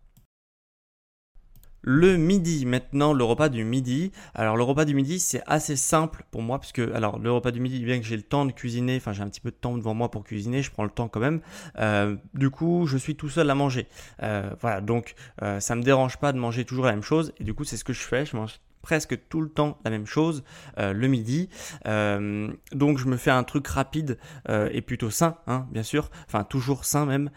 Le 1.81 2.17
midi, 2.17 2.65
maintenant 2.65 3.13
le 3.13 3.23
repas 3.23 3.47
du 3.47 3.63
midi. 3.63 4.11
Alors 4.35 4.57
le 4.57 4.63
repas 4.63 4.83
du 4.83 4.93
midi 4.93 5.19
c'est 5.19 5.41
assez 5.47 5.77
simple 5.77 6.25
pour 6.29 6.41
moi 6.41 6.59
puisque 6.59 6.79
alors 6.79 7.19
le 7.19 7.31
repas 7.31 7.51
du 7.51 7.61
midi 7.61 7.83
bien 7.83 7.99
que 7.99 8.05
j'ai 8.05 8.17
le 8.17 8.23
temps 8.23 8.45
de 8.45 8.51
cuisiner, 8.51 8.97
enfin 8.97 9.13
j'ai 9.13 9.23
un 9.23 9.29
petit 9.29 9.39
peu 9.39 9.51
de 9.51 9.55
temps 9.55 9.77
devant 9.77 9.93
moi 9.93 10.11
pour 10.11 10.23
cuisiner, 10.23 10.61
je 10.61 10.71
prends 10.71 10.83
le 10.83 10.89
temps 10.89 11.07
quand 11.07 11.21
même. 11.21 11.39
Euh, 11.77 12.17
du 12.33 12.49
coup 12.49 12.85
je 12.85 12.97
suis 12.97 13.15
tout 13.15 13.29
seul 13.29 13.49
à 13.49 13.55
manger. 13.55 13.87
Euh, 14.23 14.49
voilà 14.59 14.81
donc 14.81 15.15
euh, 15.41 15.59
ça 15.61 15.75
me 15.75 15.81
dérange 15.81 16.17
pas 16.17 16.33
de 16.33 16.37
manger 16.37 16.65
toujours 16.65 16.85
la 16.85 16.91
même 16.91 17.03
chose 17.03 17.33
et 17.39 17.45
du 17.45 17.53
coup 17.53 17.63
c'est 17.63 17.77
ce 17.77 17.85
que 17.85 17.93
je 17.93 18.01
fais. 18.01 18.25
Je 18.25 18.35
mange 18.35 18.59
presque 18.81 19.17
tout 19.29 19.41
le 19.41 19.49
temps 19.49 19.77
la 19.85 19.91
même 19.91 20.05
chose 20.05 20.43
le 20.77 21.07
midi. 21.07 21.49
donc 21.85 22.97
je 22.97 23.05
me 23.05 23.17
fais 23.17 23.31
un 23.31 23.43
truc 23.43 23.67
rapide 23.67 24.17
et 24.49 24.81
plutôt 24.81 25.09
sain, 25.09 25.37
hein, 25.47 25.67
bien 25.71 25.83
sûr, 25.83 26.09
enfin 26.27 26.43
toujours 26.43 26.85
sain 26.85 27.05
même. 27.05 27.29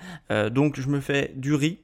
donc 0.51 0.81
je 0.81 0.89
me 0.89 1.01
fais 1.01 1.33
du 1.37 1.55
riz 1.55 1.81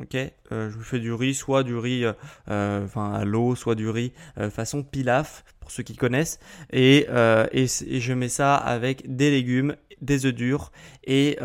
Ok, 0.00 0.14
euh, 0.14 0.70
je 0.70 0.78
fais 0.78 0.98
du 0.98 1.12
riz, 1.12 1.34
soit 1.34 1.62
du 1.64 1.76
riz 1.76 2.04
euh, 2.04 2.12
euh, 2.50 2.84
enfin 2.84 3.12
à 3.12 3.24
l'eau, 3.24 3.54
soit 3.54 3.74
du 3.74 3.90
riz 3.90 4.12
façon 4.50 4.82
pilaf 4.82 5.44
pour 5.60 5.70
ceux 5.70 5.82
qui 5.82 5.96
connaissent, 5.96 6.40
et, 6.72 7.06
et, 7.52 7.66
je 7.66 8.12
mets 8.12 8.30
ça 8.30 8.56
avec 8.56 9.14
des 9.14 9.30
légumes, 9.30 9.76
des 10.00 10.26
œufs 10.26 10.34
durs 10.34 10.72
et 11.04 11.38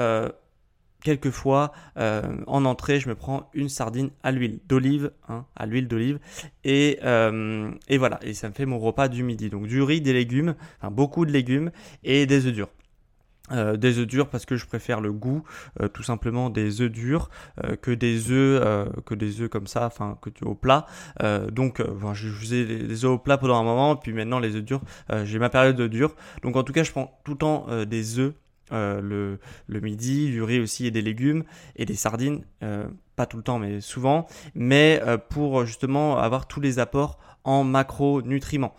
quelquefois 1.04 1.72
en 1.96 2.66
entrée 2.66 3.00
je 3.00 3.10
me 3.10 3.16
prends 3.16 3.50
une 3.54 3.70
sardine 3.70 4.10
à 4.24 4.32
l'huile 4.32 4.60
d'olive, 4.68 5.12
hein, 5.30 5.46
à 5.56 5.66
l'huile 5.66 5.88
d'olive. 5.88 6.20
Et, 6.64 7.00
et 7.88 7.98
voilà 7.98 8.20
et 8.24 8.34
ça 8.34 8.50
me 8.50 8.54
fait 8.54 8.66
mon 8.66 8.80
repas 8.80 9.08
du 9.08 9.24
midi. 9.24 9.50
Donc 9.50 9.68
du 9.68 9.82
riz, 9.82 10.02
des 10.02 10.14
légumes, 10.14 10.56
beaucoup 10.90 11.26
de 11.26 11.32
légumes 11.32 11.72
et 12.04 12.26
des 12.26 12.48
œufs 12.48 12.54
durs. 12.54 12.70
Euh, 13.52 13.78
des 13.78 13.98
œufs 14.00 14.08
durs 14.08 14.28
parce 14.28 14.46
que 14.46 14.58
je 14.58 14.66
préfère 14.66 15.00
le 15.00 15.14
goût 15.14 15.44
euh, 15.82 15.88
tout 15.88 16.04
simplement 16.04 16.50
des 16.50 16.82
œufs 16.82 16.92
durs 16.92 17.30
euh, 17.64 17.78
que 17.78 17.92
des 17.92 18.30
œufs 18.30 18.62
que 19.06 19.16
des 19.16 19.40
œufs 19.40 19.50
comme 19.50 19.68
ça 19.68 19.86
enfin 19.86 20.18
que 20.22 20.30
tu 20.30 20.44
au 20.44 20.56
plat. 20.56 20.86
Donc 21.52 21.82
enfin, 21.96 22.14
je 22.14 22.30
faisais 22.30 22.64
les, 22.64 23.06
œufs 23.06 23.12
au 23.12 23.18
plat 23.18 23.38
pendant 23.38 23.58
un 23.58 23.64
moment 23.64 23.96
puis 23.96 24.12
maintenant 24.14 24.40
les 24.40 24.56
œufs 24.56 24.64
durs 24.64 24.82
j'ai 25.24 25.40
ma 25.40 25.50
période 25.50 25.76
de 25.76 25.88
dur. 25.88 26.16
Donc 26.42 26.56
en 26.56 26.64
tout 26.64 26.74
cas 26.74 26.84
je 26.84 26.92
prends 26.92 27.20
tout 27.24 27.32
le 27.32 27.38
temps 27.38 27.68
des 27.86 28.20
œufs 28.20 28.34
le, 28.72 29.40
le 29.68 29.80
midi 29.80 30.30
du 30.30 30.44
riz 30.44 30.60
aussi 30.60 30.86
et 30.86 30.92
des 30.92 31.02
légumes 31.02 31.44
et 31.76 31.86
des 31.86 31.96
sardines 31.96 32.44
pas 33.16 33.26
tout 33.26 33.38
le 33.38 33.44
temps 33.44 33.60
mais 33.60 33.82
souvent 33.82 34.28
mais 34.56 35.02
pour 35.30 35.66
justement 35.66 36.18
avoir 36.18 36.48
tous 36.48 36.62
les 36.62 36.80
apports 36.80 37.18
en 37.44 37.64
macronutriments. 37.64 38.76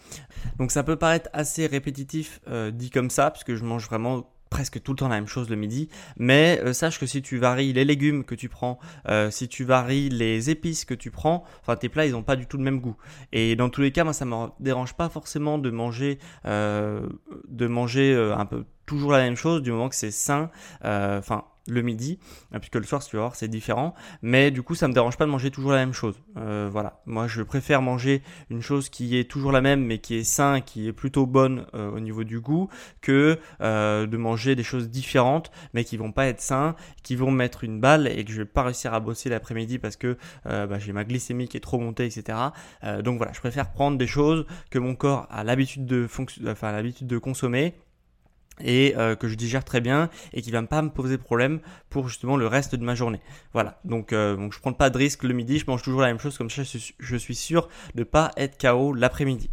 Donc 0.59 0.73
ça 0.73 0.83
peut 0.83 0.97
paraître 0.97 1.31
assez 1.33 1.67
répétitif 1.67 2.41
dit 2.73 2.91
comme 2.91 3.11
ça 3.11 3.31
puisque 3.31 3.55
je 3.55 3.65
mange 3.65 3.87
vraiment 3.87 4.27
presque 4.51 4.83
tout 4.83 4.93
le 4.93 4.97
temps 4.97 5.09
la 5.09 5.17
même 5.17 5.27
chose 5.27 5.49
le 5.51 5.57
midi, 5.57 5.89
mais 6.17 6.61
euh, 6.65 6.73
sache 6.73 6.99
que 6.99 7.07
si 7.07 7.23
tu 7.23 7.39
varies 7.39 7.73
les 7.73 7.85
légumes 7.85 8.25
que 8.25 8.35
tu 8.35 8.49
prends, 8.49 8.79
euh, 9.09 9.31
si 9.31 9.49
tu 9.49 9.65
varies 9.65 10.09
les 10.09 10.51
épices 10.51 10.85
que 10.85 10.95
tu 10.95 11.11
prends, 11.11 11.45
enfin 11.61 11.77
tes 11.77 11.89
plats 11.89 12.07
ils 12.07 12.13
n'ont 12.13 12.23
pas 12.23 12.37
du 12.37 12.47
tout 12.47 12.57
le 12.57 12.65
même 12.65 12.81
goût. 12.81 12.97
Et 13.33 13.57
dans 13.57 13.69
tous 13.69 13.81
les 13.81 13.93
cas, 13.93 14.05
moi 14.05 14.13
ça 14.13 14.25
me 14.25 14.49
dérange 14.61 14.95
pas 14.95 15.09
forcément 15.09 15.59
de 15.59 15.71
manger, 15.71 16.19
euh, 16.47 17.07
de 17.49 17.67
manger 17.67 18.15
un 18.37 18.47
peu 18.47 18.65
toujours 18.87 19.13
la 19.13 19.19
même 19.19 19.37
chose 19.37 19.63
du 19.63 19.71
moment 19.71 19.89
que 19.89 19.95
c'est 19.95 20.11
sain. 20.11 20.51
Enfin 20.83 21.45
le 21.69 21.83
midi, 21.83 22.19
euh, 22.55 22.59
puisque 22.59 22.77
le 22.77 22.85
soir, 22.85 23.03
si 23.03 23.11
tu 23.11 23.17
vas 23.17 23.23
voir, 23.23 23.37
c'est 23.37 23.49
différent. 23.49 23.95
Mais 24.23 24.51
du 24.51 24.63
coup, 24.63 24.75
ça 24.75 24.89
me 24.89 24.93
dérange 24.93 25.17
pas 25.17 25.27
de 25.27 25.31
manger 25.31 25.51
toujours 25.51 25.73
la 25.73 25.79
même 25.79 25.93
chose. 25.93 26.21
Euh, 26.37 26.69
voilà. 26.71 27.01
Moi, 27.07 27.27
je 27.27 27.43
préfère 27.43 27.83
manger 27.83 28.23
une 28.51 28.63
chose 28.63 28.89
qui 28.89 29.17
est 29.19 29.25
toujours 29.25 29.53
la 29.53 29.61
même, 29.61 29.85
mais 29.85 29.99
qui 29.99 30.17
est 30.17 30.25
sain, 30.25 30.61
qui 30.61 30.89
est 30.89 30.93
plutôt 30.93 31.27
bonne 31.27 31.67
euh, 31.75 31.91
au 31.91 32.01
niveau 32.01 32.25
du 32.25 32.41
goût, 32.41 32.69
que 33.01 33.39
de 33.61 34.17
manger 34.17 34.55
des 34.55 34.63
choses 34.63 34.89
différentes, 34.89 35.51
mais 35.75 35.85
qui 35.85 35.97
vont 35.97 36.13
pas 36.13 36.27
être 36.27 36.41
sains, 36.41 36.75
qui 37.03 37.17
vont 37.17 37.31
mettre 37.31 37.65
une 37.65 37.81
balle 37.81 38.07
et 38.07 38.25
que 38.25 38.33
je 38.33 38.39
vais 38.39 38.45
pas 38.45 38.63
réussir 38.63 38.95
à 38.95 39.01
bosser 39.01 39.29
l'après-midi 39.29 39.79
parce 39.79 39.97
que 39.97 40.17
bah, 40.45 40.79
j'ai 40.79 40.93
ma 40.93 41.05
glycémie 41.05 41.49
qui 41.49 41.57
est 41.57 41.61
trop 41.61 41.79
montée, 41.79 42.07
etc. 42.07 42.39
donc 43.03 43.19
voilà, 43.19 43.33
je 43.33 43.41
préfère 43.41 43.71
prendre 43.73 43.99
des 43.99 44.07
choses 44.07 44.47
que 44.71 44.79
mon 44.79 44.95
corps 44.95 45.27
a 45.31 45.45
l'habitude 45.45 45.87
de, 45.87 46.07
enfin, 46.47 46.73
l'habitude 46.73 47.07
de 47.07 47.19
consommer 47.19 47.75
et 48.61 48.95
euh, 48.97 49.17
que 49.17 49.29
je 49.29 49.35
digère 49.35 49.65
très 49.65 49.81
bien 49.81 50.11
et 50.33 50.43
qui 50.43 50.51
va 50.51 50.63
pas 50.63 50.83
me 50.83 50.91
poser 50.91 51.19
problème 51.19 51.61
pour 51.91 52.09
justement 52.09 52.37
le 52.37 52.47
reste 52.47 52.75
de 52.75 52.85
ma 52.85 52.95
journée. 52.95 53.21
Voilà, 53.53 53.81
donc, 53.85 54.13
euh, 54.13 54.37
donc 54.37 54.53
je 54.53 54.61
prends 54.61 54.73
pas 54.73 54.91
de 54.91 54.99
risque 54.99 55.25
le 55.25 55.35
midi, 55.35 55.59
je 55.59 55.67
mange 55.67 55.83
toujours 55.83 56.01
la 56.01 56.09
même 56.09 56.19
chose 56.19 56.37
comme 56.37 56.51
ça 56.51 56.63
je 56.99 57.17
suis 57.17 57.35
sûr 57.35 57.69
de 57.95 58.05
pas 58.05 58.31
être 58.37 58.59
KO 58.61 58.93
l'après-midi. 58.93 59.51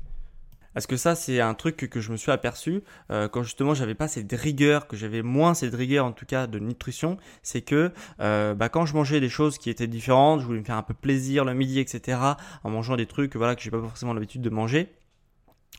Parce 0.73 0.87
que 0.87 0.97
ça, 0.97 1.15
c'est 1.15 1.39
un 1.39 1.53
truc 1.53 1.77
que, 1.77 2.01
je 2.01 2.11
me 2.11 2.17
suis 2.17 2.31
aperçu 2.31 2.83
euh, 3.09 3.29
quand 3.29 3.43
justement 3.43 3.73
j'avais 3.73 3.95
pas 3.95 4.09
cette 4.09 4.33
rigueur, 4.33 4.87
que 4.87 4.97
j'avais 4.97 5.21
moins 5.21 5.53
cette 5.53 5.73
rigueur 5.73 6.05
en 6.05 6.11
tout 6.11 6.25
cas 6.25 6.47
de 6.47 6.59
nutrition, 6.59 7.17
c'est 7.43 7.61
que 7.61 7.93
bah, 8.19 8.67
quand 8.67 8.85
je 8.85 8.93
mangeais 8.93 9.21
des 9.21 9.29
choses 9.29 9.57
qui 9.57 9.69
étaient 9.69 9.87
différentes, 9.87 10.41
je 10.41 10.45
voulais 10.45 10.59
me 10.59 10.65
faire 10.65 10.75
un 10.75 10.83
peu 10.83 10.93
plaisir 10.93 11.45
le 11.45 11.53
midi, 11.53 11.79
etc., 11.79 12.19
en 12.63 12.69
mangeant 12.69 12.97
des 12.97 13.05
trucs 13.05 13.37
voilà 13.37 13.55
que 13.55 13.61
j'ai 13.61 13.71
pas 13.71 13.79
forcément 13.79 14.13
l'habitude 14.13 14.41
de 14.41 14.49
manger. 14.49 14.93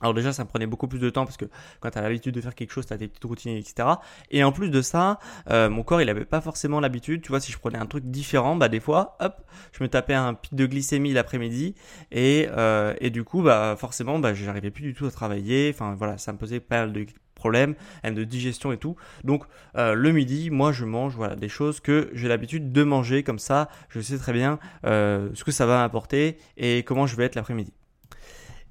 Alors 0.02 0.12
déjà, 0.12 0.32
ça 0.32 0.44
me 0.44 0.48
prenait 0.48 0.66
beaucoup 0.66 0.88
plus 0.88 0.98
de 0.98 1.08
temps 1.08 1.24
parce 1.24 1.38
que 1.38 1.46
quand 1.80 1.90
tu 1.90 1.98
l'habitude 1.98 2.34
de 2.34 2.40
faire 2.40 2.54
quelque 2.54 2.70
chose, 2.70 2.86
tu 2.86 2.92
as 2.92 2.98
tes 2.98 3.08
petites 3.08 3.24
routines, 3.24 3.56
etc. 3.56 3.88
Et 4.30 4.44
en 4.44 4.52
plus 4.52 4.70
de 4.70 4.82
ça, 4.82 5.18
euh, 5.50 5.70
mon 5.70 5.82
corps, 5.82 6.02
il 6.02 6.10
avait 6.10 6.26
pas 6.26 6.42
forcément 6.42 6.80
l'habitude. 6.80 7.22
Tu 7.22 7.30
vois, 7.30 7.40
si 7.40 7.50
je 7.50 7.58
prenais 7.58 7.78
un 7.78 7.86
truc 7.86 8.04
différent, 8.04 8.56
bah 8.56 8.68
des 8.68 8.80
fois, 8.80 9.16
hop, 9.20 9.40
je 9.72 9.82
me 9.82 9.88
tapais 9.88 10.14
un 10.14 10.34
pic 10.34 10.54
de 10.54 10.66
glycémie 10.66 11.12
l'après-midi 11.12 11.74
et, 12.12 12.48
euh, 12.50 12.94
et 13.00 13.08
du 13.08 13.24
coup, 13.24 13.42
bah 13.42 13.74
forcément, 13.78 14.18
bah 14.18 14.34
j'arrivais 14.34 14.70
plus 14.70 14.82
du 14.82 14.94
tout 14.94 15.06
à 15.06 15.10
travailler. 15.10 15.70
Enfin 15.74 15.94
voilà, 15.96 16.18
ça 16.18 16.32
me 16.32 16.38
posait 16.38 16.60
pas 16.60 16.80
mal 16.80 16.92
de 16.92 17.06
problèmes, 17.34 17.74
de 18.04 18.24
digestion 18.24 18.72
et 18.72 18.78
tout. 18.78 18.96
Donc 19.24 19.44
euh, 19.76 19.94
le 19.94 20.12
midi, 20.12 20.50
moi, 20.50 20.72
je 20.72 20.84
mange 20.84 21.14
voilà 21.14 21.36
des 21.36 21.48
choses 21.48 21.80
que 21.80 22.10
j'ai 22.12 22.28
l'habitude 22.28 22.70
de 22.70 22.82
manger 22.82 23.22
comme 23.22 23.38
ça. 23.38 23.70
Je 23.88 24.00
sais 24.00 24.18
très 24.18 24.34
bien 24.34 24.58
ce 24.84 25.42
que 25.42 25.52
ça 25.52 25.64
va 25.64 25.78
m'apporter 25.78 26.36
et 26.58 26.82
comment 26.82 27.06
je 27.06 27.16
vais 27.16 27.24
être 27.24 27.34
l'après-midi. 27.34 27.72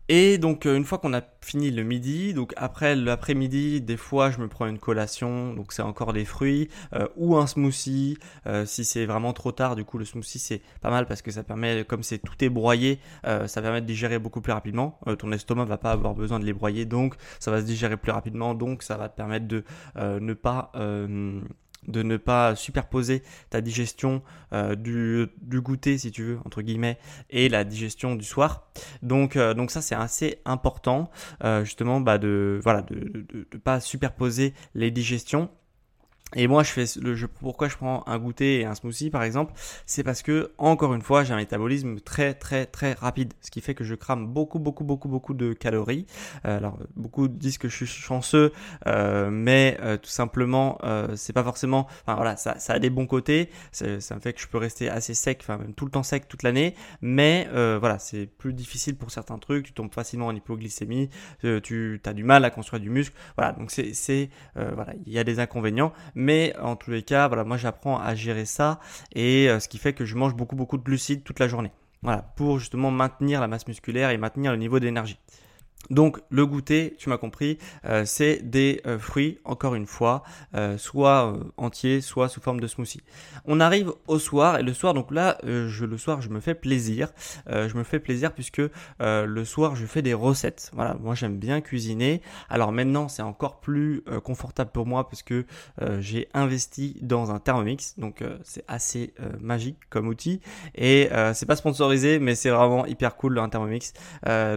Et 0.07 0.37
donc 0.37 0.67
euh, 0.67 0.77
une 0.77 0.83
fois 0.85 0.99
qu'on 0.99 1.13
a 1.15 1.21
fini 1.41 1.71
le 1.71 1.81
midi, 1.83 2.35
donc 2.35 2.53
après 2.57 2.95
l'après-midi, 2.95 3.81
des 3.81 3.97
fois 3.97 4.29
je 4.29 4.37
me 4.37 4.47
prends 4.47 4.67
une 4.67 4.77
collation, 4.77 5.53
donc 5.55 5.73
c'est 5.73 5.81
encore 5.81 6.13
des 6.13 6.25
fruits 6.25 6.69
euh, 6.93 7.07
ou 7.15 7.37
un 7.37 7.47
smoothie. 7.47 8.17
Euh, 8.45 8.65
si 8.67 8.85
c'est 8.85 9.07
vraiment 9.07 9.33
trop 9.33 9.51
tard, 9.51 9.75
du 9.75 9.83
coup 9.83 9.97
le 9.97 10.05
smoothie 10.05 10.37
c'est 10.37 10.61
pas 10.81 10.91
mal 10.91 11.07
parce 11.07 11.23
que 11.23 11.31
ça 11.31 11.41
permet, 11.41 11.85
comme 11.85 12.03
c'est 12.03 12.19
tout 12.19 12.35
est 12.43 12.49
broyé, 12.49 12.99
ça 13.23 13.61
permet 13.61 13.81
de 13.81 13.87
digérer 13.87 14.19
beaucoup 14.19 14.41
plus 14.41 14.53
rapidement. 14.53 14.99
ton 15.17 15.31
estomac 15.31 15.65
va 15.65 15.77
pas 15.77 15.91
avoir 15.91 16.13
besoin 16.13 16.39
de 16.39 16.45
les 16.45 16.53
broyer, 16.53 16.85
donc 16.85 17.15
ça 17.39 17.49
va 17.49 17.61
se 17.61 17.65
digérer 17.65 17.97
plus 17.97 18.11
rapidement, 18.11 18.53
donc 18.53 18.83
ça 18.83 18.97
va 18.97 19.09
te 19.09 19.15
permettre 19.15 19.47
de 19.47 19.63
ne 19.95 20.33
pas 20.33 20.71
de 21.87 22.03
ne 22.03 22.17
pas 22.17 22.55
superposer 22.55 23.23
ta 23.49 23.61
digestion 23.61 24.21
euh, 24.53 24.75
du, 24.75 25.29
goûter, 25.61 25.97
si 25.97 26.11
tu 26.11 26.23
veux, 26.23 26.39
entre 26.45 26.61
guillemets, 26.61 26.97
et 27.29 27.49
la 27.49 27.63
digestion 27.63 28.15
du 28.15 28.25
soir. 28.25 28.67
Donc, 29.01 29.35
euh, 29.35 29.53
donc 29.53 29.71
ça, 29.71 29.81
c'est 29.81 29.95
assez 29.95 30.39
important, 30.45 31.09
euh, 31.43 31.63
justement, 31.63 31.99
bah, 32.01 32.17
de 32.17 32.59
voilà, 32.63 32.81
de 32.81 33.25
ne 33.33 33.59
pas 33.59 33.79
superposer 33.79 34.53
les 34.73 34.91
digestions. 34.91 35.49
Et 36.33 36.47
moi, 36.47 36.63
je 36.63 36.71
fais 36.71 36.85
le 36.99 37.15
jeu. 37.15 37.27
Pourquoi 37.27 37.69
je 37.69 37.77
prends 37.77 38.03
un 38.07 38.17
goûter 38.17 38.59
et 38.59 38.65
un 38.65 38.75
smoothie, 38.75 39.09
par 39.09 39.23
exemple, 39.23 39.53
c'est 39.85 40.03
parce 40.03 40.21
que 40.21 40.51
encore 40.57 40.93
une 40.93 41.01
fois, 41.01 41.23
j'ai 41.23 41.33
un 41.33 41.37
métabolisme 41.37 41.99
très 41.99 42.33
très 42.33 42.65
très 42.65 42.93
rapide, 42.93 43.33
ce 43.41 43.51
qui 43.51 43.61
fait 43.61 43.75
que 43.75 43.83
je 43.83 43.95
crame 43.95 44.27
beaucoup 44.27 44.59
beaucoup 44.59 44.83
beaucoup 44.83 45.07
beaucoup 45.07 45.33
de 45.33 45.53
calories. 45.53 46.07
Euh, 46.45 46.57
alors, 46.57 46.79
beaucoup 46.95 47.27
disent 47.27 47.57
que 47.57 47.69
je 47.69 47.75
suis 47.75 47.85
chanceux, 47.85 48.51
euh, 48.87 49.29
mais 49.29 49.77
euh, 49.81 49.97
tout 49.97 50.09
simplement, 50.09 50.79
c'est 51.15 51.33
pas 51.33 51.43
forcément. 51.43 51.87
Enfin 52.01 52.15
voilà, 52.15 52.35
ça, 52.37 52.59
ça 52.59 52.73
a 52.73 52.79
des 52.79 52.89
bons 52.89 53.05
côtés. 53.07 53.49
Ça 53.71 54.15
me 54.15 54.19
fait 54.19 54.33
que 54.33 54.41
je 54.41 54.47
peux 54.47 54.57
rester 54.57 54.89
assez 54.89 55.13
sec, 55.13 55.39
enfin 55.41 55.57
même 55.57 55.73
tout 55.73 55.85
le 55.85 55.91
temps 55.91 56.03
sec 56.03 56.27
toute 56.27 56.43
l'année. 56.43 56.75
Mais 57.01 57.47
voilà, 57.51 57.99
c'est 57.99 58.25
plus 58.25 58.53
difficile 58.53 58.97
pour 58.97 59.11
certains 59.11 59.37
trucs. 59.37 59.67
Tu 59.67 59.73
tombes 59.73 59.93
facilement 59.93 60.27
en 60.27 60.35
hypoglycémie, 60.35 61.09
tu 61.63 62.01
as 62.03 62.13
du 62.13 62.23
mal 62.23 62.43
à 62.43 62.49
construire 62.49 62.81
du 62.81 62.89
muscle. 62.89 63.15
Voilà, 63.37 63.53
donc 63.53 63.71
c'est 63.71 64.29
voilà, 64.55 64.93
il 65.05 65.13
y 65.13 65.19
a 65.19 65.23
des 65.23 65.39
inconvénients. 65.39 65.93
Mais 66.15 66.55
en 66.61 66.75
tous 66.75 66.91
les 66.91 67.03
cas, 67.03 67.27
voilà, 67.27 67.43
moi 67.43 67.57
j'apprends 67.57 67.99
à 67.99 68.15
gérer 68.15 68.45
ça 68.45 68.79
et 69.13 69.49
euh, 69.49 69.59
ce 69.59 69.67
qui 69.67 69.77
fait 69.77 69.93
que 69.93 70.05
je 70.05 70.15
mange 70.15 70.33
beaucoup 70.33 70.55
beaucoup 70.55 70.77
de 70.77 70.83
glucides 70.83 71.23
toute 71.23 71.39
la 71.39 71.47
journée. 71.47 71.71
Voilà, 72.01 72.21
pour 72.35 72.59
justement 72.59 72.91
maintenir 72.91 73.41
la 73.41 73.47
masse 73.47 73.67
musculaire 73.67 74.11
et 74.11 74.17
maintenir 74.17 74.51
le 74.51 74.57
niveau 74.57 74.79
d'énergie. 74.79 75.19
Donc 75.89 76.19
le 76.29 76.45
goûter, 76.45 76.95
tu 76.97 77.09
m'as 77.09 77.17
compris, 77.17 77.57
euh, 77.85 78.03
c'est 78.05 78.39
des 78.43 78.81
euh, 78.85 78.97
fruits, 78.97 79.39
encore 79.45 79.75
une 79.75 79.85
fois, 79.85 80.23
euh, 80.55 80.77
soit 80.77 81.37
entiers, 81.57 82.01
soit 82.01 82.29
sous 82.29 82.41
forme 82.41 82.59
de 82.59 82.67
smoothie. 82.67 83.01
On 83.45 83.59
arrive 83.59 83.91
au 84.07 84.19
soir, 84.19 84.57
et 84.57 84.63
le 84.63 84.73
soir, 84.73 84.93
donc 84.93 85.11
là, 85.11 85.37
je, 85.43 85.85
le 85.85 85.97
soir, 85.97 86.21
je 86.21 86.29
me 86.29 86.39
fais 86.39 86.55
plaisir. 86.55 87.09
je 87.47 87.73
me 87.75 87.83
fais 87.83 87.99
plaisir 87.99 88.33
puisque 88.33 88.61
le 88.99 89.43
soir, 89.43 89.75
je 89.75 89.85
fais 89.85 90.01
des 90.01 90.13
recettes. 90.13 90.71
Voilà, 90.73 90.95
moi 90.99 91.15
j'aime 91.15 91.37
bien 91.37 91.61
cuisiner. 91.61 92.21
Alors 92.49 92.71
maintenant, 92.71 93.07
c'est 93.07 93.21
encore 93.21 93.59
plus 93.59 94.03
confortable 94.23 94.71
pour 94.71 94.85
moi 94.85 95.07
parce 95.07 95.21
que 95.21 95.45
j'ai 95.99 96.27
investi 96.33 96.97
dans 97.01 97.31
un 97.31 97.39
Thermomix, 97.39 97.97
donc 97.99 98.23
c'est 98.43 98.63
assez 98.67 99.13
magique 99.39 99.77
comme 99.89 100.07
outil. 100.07 100.41
Et 100.73 101.09
c'est 101.33 101.45
pas 101.45 101.55
sponsorisé, 101.55 102.19
mais 102.19 102.35
c'est 102.35 102.49
vraiment 102.49 102.85
hyper 102.85 103.15
cool 103.15 103.37
un 103.37 103.49
Thermomix. 103.49 103.93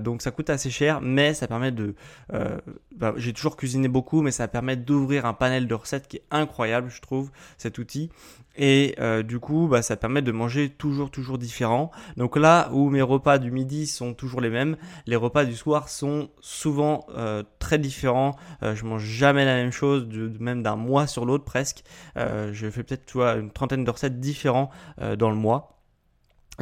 donc 0.01 0.23
ça 0.23 0.31
coûte 0.31 0.51
assez 0.51 0.71
cher, 0.71 1.01
ça 1.35 1.47
permet 1.47 1.73
de... 1.73 1.95
Euh, 2.33 2.59
bah, 2.97 3.15
j'ai 3.17 3.33
toujours 3.33 3.57
cuisiné 3.57 3.89
beaucoup, 3.89 4.23
mais 4.23 4.31
ça 4.31 4.49
permet 4.49 4.77
d'ouvrir 4.77 5.27
un 5.27 5.35
panel 5.35 5.67
de 5.67 5.75
recettes 5.75 6.09
qui 6.09 6.17
est 6.19 6.25
incroyable, 6.31 6.91
je 6.91 7.01
trouve, 7.01 7.31
cet 7.57 7.79
outil. 7.79 8.11
Et 8.57 8.97
euh, 8.99 9.23
du 9.23 9.39
coup, 9.39 9.69
bah, 9.69 9.83
ça 9.83 9.97
permet 9.97 10.23
de 10.23 10.33
manger 10.33 10.69
toujours, 10.69 11.11
toujours 11.11 11.39
différent. 11.39 11.91
Donc 12.17 12.37
là 12.37 12.71
où 12.73 12.91
mes 12.91 13.03
repas 13.03 13.39
du 13.39 13.51
midi 13.51 13.87
sont 13.87 14.15
toujours 14.15 14.41
les 14.41 14.51
mêmes, 14.51 14.77
les 15.07 15.17
repas 15.17 15.45
du 15.45 15.55
soir 15.55 15.89
sont 15.89 16.31
souvent 16.41 17.07
euh, 17.17 17.45
très 17.59 17.79
différents. 17.79 18.37
je 18.63 18.85
mange 18.85 19.05
jamais 19.05 19.45
la 19.45 19.55
même 19.55 19.73
chose, 19.73 20.09
de, 20.09 20.33
même 20.41 20.63
d'un 20.63 20.77
mois 20.77 21.07
sur 21.07 21.25
l'autre 21.25 21.45
presque. 21.45 21.85
je 22.17 22.71
fais 22.71 22.83
peut-être 22.83 23.17
une 23.39 23.51
trentaine 23.51 23.85
de 23.85 23.91
recettes 23.91 24.21
différentes 24.21 24.71
dans 25.17 25.31
le 25.31 25.37
mois. 25.37 25.78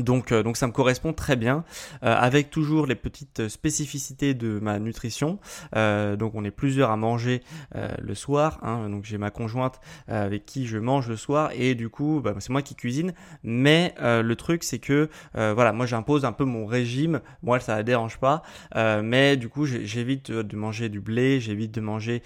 Donc, 0.00 0.30
euh, 0.30 0.42
donc 0.42 0.56
ça 0.56 0.66
me 0.66 0.72
correspond 0.72 1.12
très 1.12 1.36
bien, 1.36 1.64
euh, 2.02 2.14
avec 2.14 2.50
toujours 2.50 2.86
les 2.86 2.94
petites 2.94 3.48
spécificités 3.48 4.34
de 4.34 4.58
ma 4.60 4.78
nutrition. 4.78 5.38
Euh, 5.74 6.16
donc 6.16 6.34
on 6.34 6.44
est 6.44 6.50
plusieurs 6.50 6.90
à 6.90 6.96
manger 6.96 7.42
le 7.74 8.14
soir. 8.14 8.58
Hein, 8.62 8.88
donc 8.88 9.04
j'ai 9.04 9.18
ma 9.18 9.30
conjointe 9.30 9.80
avec 10.08 10.44
qui 10.46 10.66
je 10.66 10.78
mange 10.78 11.08
le 11.08 11.16
soir 11.16 11.50
et 11.54 11.74
du 11.74 11.88
coup 11.88 12.20
bah, 12.22 12.34
c'est 12.38 12.50
moi 12.50 12.62
qui 12.62 12.74
cuisine. 12.74 13.12
Mais 13.42 13.94
le 14.00 14.34
truc 14.34 14.64
c'est 14.64 14.78
que 14.78 15.08
voilà, 15.34 15.72
moi 15.72 15.86
j'impose 15.86 16.24
un 16.24 16.32
peu 16.32 16.44
mon 16.44 16.66
régime. 16.66 17.20
Moi 17.42 17.60
ça 17.60 17.76
ne 17.78 17.82
dérange 17.82 18.18
pas, 18.18 18.42
mais 18.74 19.36
du 19.36 19.48
coup 19.48 19.66
j'évite 19.66 20.30
de 20.30 20.56
manger 20.56 20.88
du 20.88 21.00
blé, 21.00 21.40
j'évite 21.40 21.74
de 21.74 21.80
manger 21.80 22.22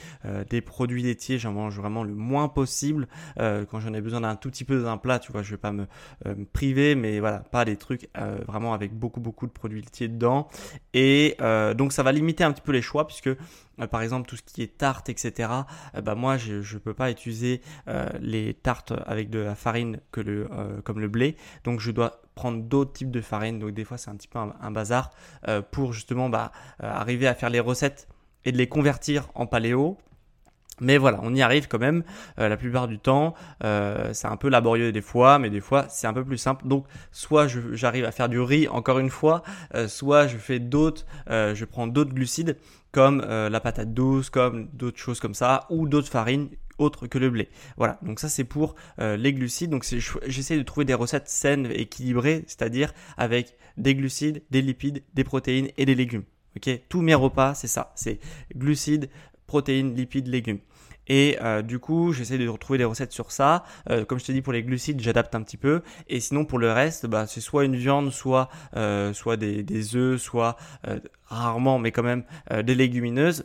des 0.49 0.61
produits 0.61 1.03
laitiers. 1.03 1.39
J'en 1.39 1.53
mange 1.53 1.77
vraiment 1.77 2.05
le 2.05 2.15
moins 2.15 2.49
possible. 2.49 3.09
quand 3.37 3.81
j'en 3.81 3.95
ai 3.95 4.01
besoin 4.01 4.21
d'un 4.21 4.37
tout 4.37 4.51
petit 4.51 4.65
peu 4.65 4.83
d'un 4.83 4.97
plat, 4.97 5.19
tu 5.19 5.33
vois, 5.33 5.43
je 5.43 5.51
vais 5.53 5.57
pas 5.57 5.73
me, 5.73 5.87
me 6.27 6.45
priver, 6.45 6.95
mais 6.95 7.21
voilà, 7.21 7.41
pas 7.41 7.60
des 7.65 7.77
trucs 7.77 8.09
vraiment 8.47 8.75
avec 8.75 8.93
beaucoup 8.93 9.21
beaucoup 9.21 9.47
de 9.47 9.53
produits 9.53 9.81
laitiers 9.81 10.09
dedans. 10.09 10.49
Et 10.95 11.37
donc 11.77 11.93
ça 11.93 12.03
va 12.03 12.13
limiter 12.13 12.45
un 12.45 12.53
petit 12.53 12.63
peu 12.63 12.73
les 12.73 12.83
choix 12.83 13.07
puisque 13.07 13.31
par 13.91 14.03
exemple 14.03 14.29
tout 14.29 14.37
ce 14.37 14.43
qui 14.43 14.63
est 14.63 14.79
tarte, 14.79 15.09
etc. 15.09 15.49
bah 16.03 16.15
moi 16.15 16.37
je 16.37 16.57
ne 16.57 16.79
peux 16.79 16.95
pas 16.95 17.11
utiliser 17.11 17.61
les 18.21 18.55
tartes 18.55 18.93
avec 19.07 19.31
de 19.31 19.39
la 19.39 19.55
farine 19.55 20.01
que 20.13 20.21
le, 20.21 20.49
comme 20.85 21.01
le 21.01 21.09
blé. 21.09 21.37
Donc 21.65 21.81
je 21.81 21.91
dois 21.91 22.23
prendre 22.35 22.63
d'autres 22.63 22.93
types 22.93 23.11
de 23.11 23.21
farine. 23.21 23.59
Donc 23.59 23.73
des 23.73 23.85
fois 23.85 23.99
c'est 23.99 24.11
un 24.11 24.17
petit 24.17 24.29
peu 24.29 24.39
un, 24.39 24.71
bazar 24.71 25.11
pour 25.71 25.93
justement 25.93 26.29
bah, 26.29 26.53
arriver 26.79 27.27
à 27.27 27.35
faire 27.35 27.51
les 27.51 27.61
recettes 27.61 28.09
et 28.45 28.53
de 28.53 28.59
les 28.59 28.69
convertir 28.69 29.29
en 29.35 29.47
paléo. 29.47 29.99
Mais 30.81 30.99
voilà, 30.99 31.21
on 31.23 31.35
y 31.35 31.43
arrive 31.43 31.69
quand 31.69 31.79
même 31.79 32.03
euh, 32.39 32.49
la 32.49 32.57
plupart 32.57 32.89
du 32.89 32.99
temps. 32.99 33.35
Euh, 33.65 34.13
c'est 34.13 34.27
un 34.27 34.37
peu 34.37 34.49
laborieux 34.49 34.93
des 34.93 35.03
fois, 35.03 35.39
mais 35.39 35.51
des 35.51 35.61
fois 35.61 35.87
c'est 35.89 36.07
un 36.07 36.13
peu 36.13 36.25
plus 36.25 36.39
simple. 36.39 36.67
Donc 36.67 36.87
soit 37.13 37.47
j'arrive 37.73 38.05
à 38.05 38.13
faire 38.13 38.29
du 38.29 38.41
riz 38.41 38.69
encore 38.69 38.99
une 38.99 39.11
fois, 39.11 39.43
euh, 39.75 39.89
soit 39.89 40.27
je 40.27 40.37
fais 40.37 40.59
d'autres, 40.59 41.07
je 41.29 41.65
prends 41.65 41.87
d'autres 41.87 42.15
glucides 42.15 42.57
comme 42.93 43.21
la 43.21 43.61
patate 43.61 43.95
douce, 43.95 44.31
comme 44.31 44.69
d'autres 44.73 44.99
choses 44.99 45.21
comme 45.21 45.35
ça, 45.35 45.67
ou 45.71 45.87
d'autres 45.87 46.09
farines 46.09 46.49
autres 46.79 47.07
que 47.07 47.19
le 47.19 47.29
blé. 47.29 47.49
Voilà, 47.77 47.99
donc 48.03 48.21
ça 48.21 48.29
c'est 48.29 48.45
pour 48.45 48.75
les 48.99 49.33
glucides. 49.33 49.71
Donc 49.71 49.87
j'essaie 50.27 50.57
de 50.57 50.63
trouver 50.63 50.87
des 50.87 50.95
recettes 50.95 51.29
saines 51.29 51.67
équilibrées, 51.71 52.45
c'est-à-dire 52.47 52.93
avec 53.17 53.57
des 53.77 53.95
glucides, 53.95 54.43
des 54.51 54.63
lipides, 54.63 55.03
des 55.15 55.25
protéines 55.25 55.69
et 55.77 55.87
des 55.87 55.95
légumes. 55.95 56.25
Ok, 56.57 56.69
tous 56.89 57.01
mes 57.01 57.15
repas, 57.15 57.55
c'est 57.55 57.69
ça, 57.69 57.93
c'est 57.95 58.19
glucides, 58.57 59.09
protéines, 59.47 59.95
lipides, 59.95 60.27
légumes. 60.27 60.59
Et 61.11 61.37
euh, 61.43 61.61
du 61.61 61.81
coup, 61.81 62.13
j'essaie 62.13 62.39
de 62.39 62.49
retrouver 62.49 62.79
des 62.79 62.85
recettes 62.85 63.11
sur 63.11 63.33
ça. 63.33 63.65
Euh, 63.91 64.05
comme 64.05 64.21
je 64.21 64.25
te 64.25 64.31
dis, 64.31 64.43
pour 64.43 64.53
les 64.53 64.63
glucides, 64.63 65.01
j'adapte 65.01 65.35
un 65.35 65.43
petit 65.43 65.57
peu. 65.57 65.83
Et 66.09 66.21
sinon, 66.21 66.45
pour 66.45 66.61
le 66.61 66.71
reste, 66.71 67.07
bah, 67.07 67.27
c'est 67.27 67.41
soit 67.41 67.65
une 67.65 67.75
viande, 67.75 68.13
soit, 68.13 68.49
euh, 68.77 69.13
soit 69.13 69.37
des, 69.37 69.65
des 69.65 69.97
œufs, 69.97 70.23
soit 70.23 70.57
rarement, 71.27 71.81
mais 71.81 71.91
quand 71.91 72.05
même 72.05 72.23
des 72.63 72.77
légumineuses. 72.77 73.45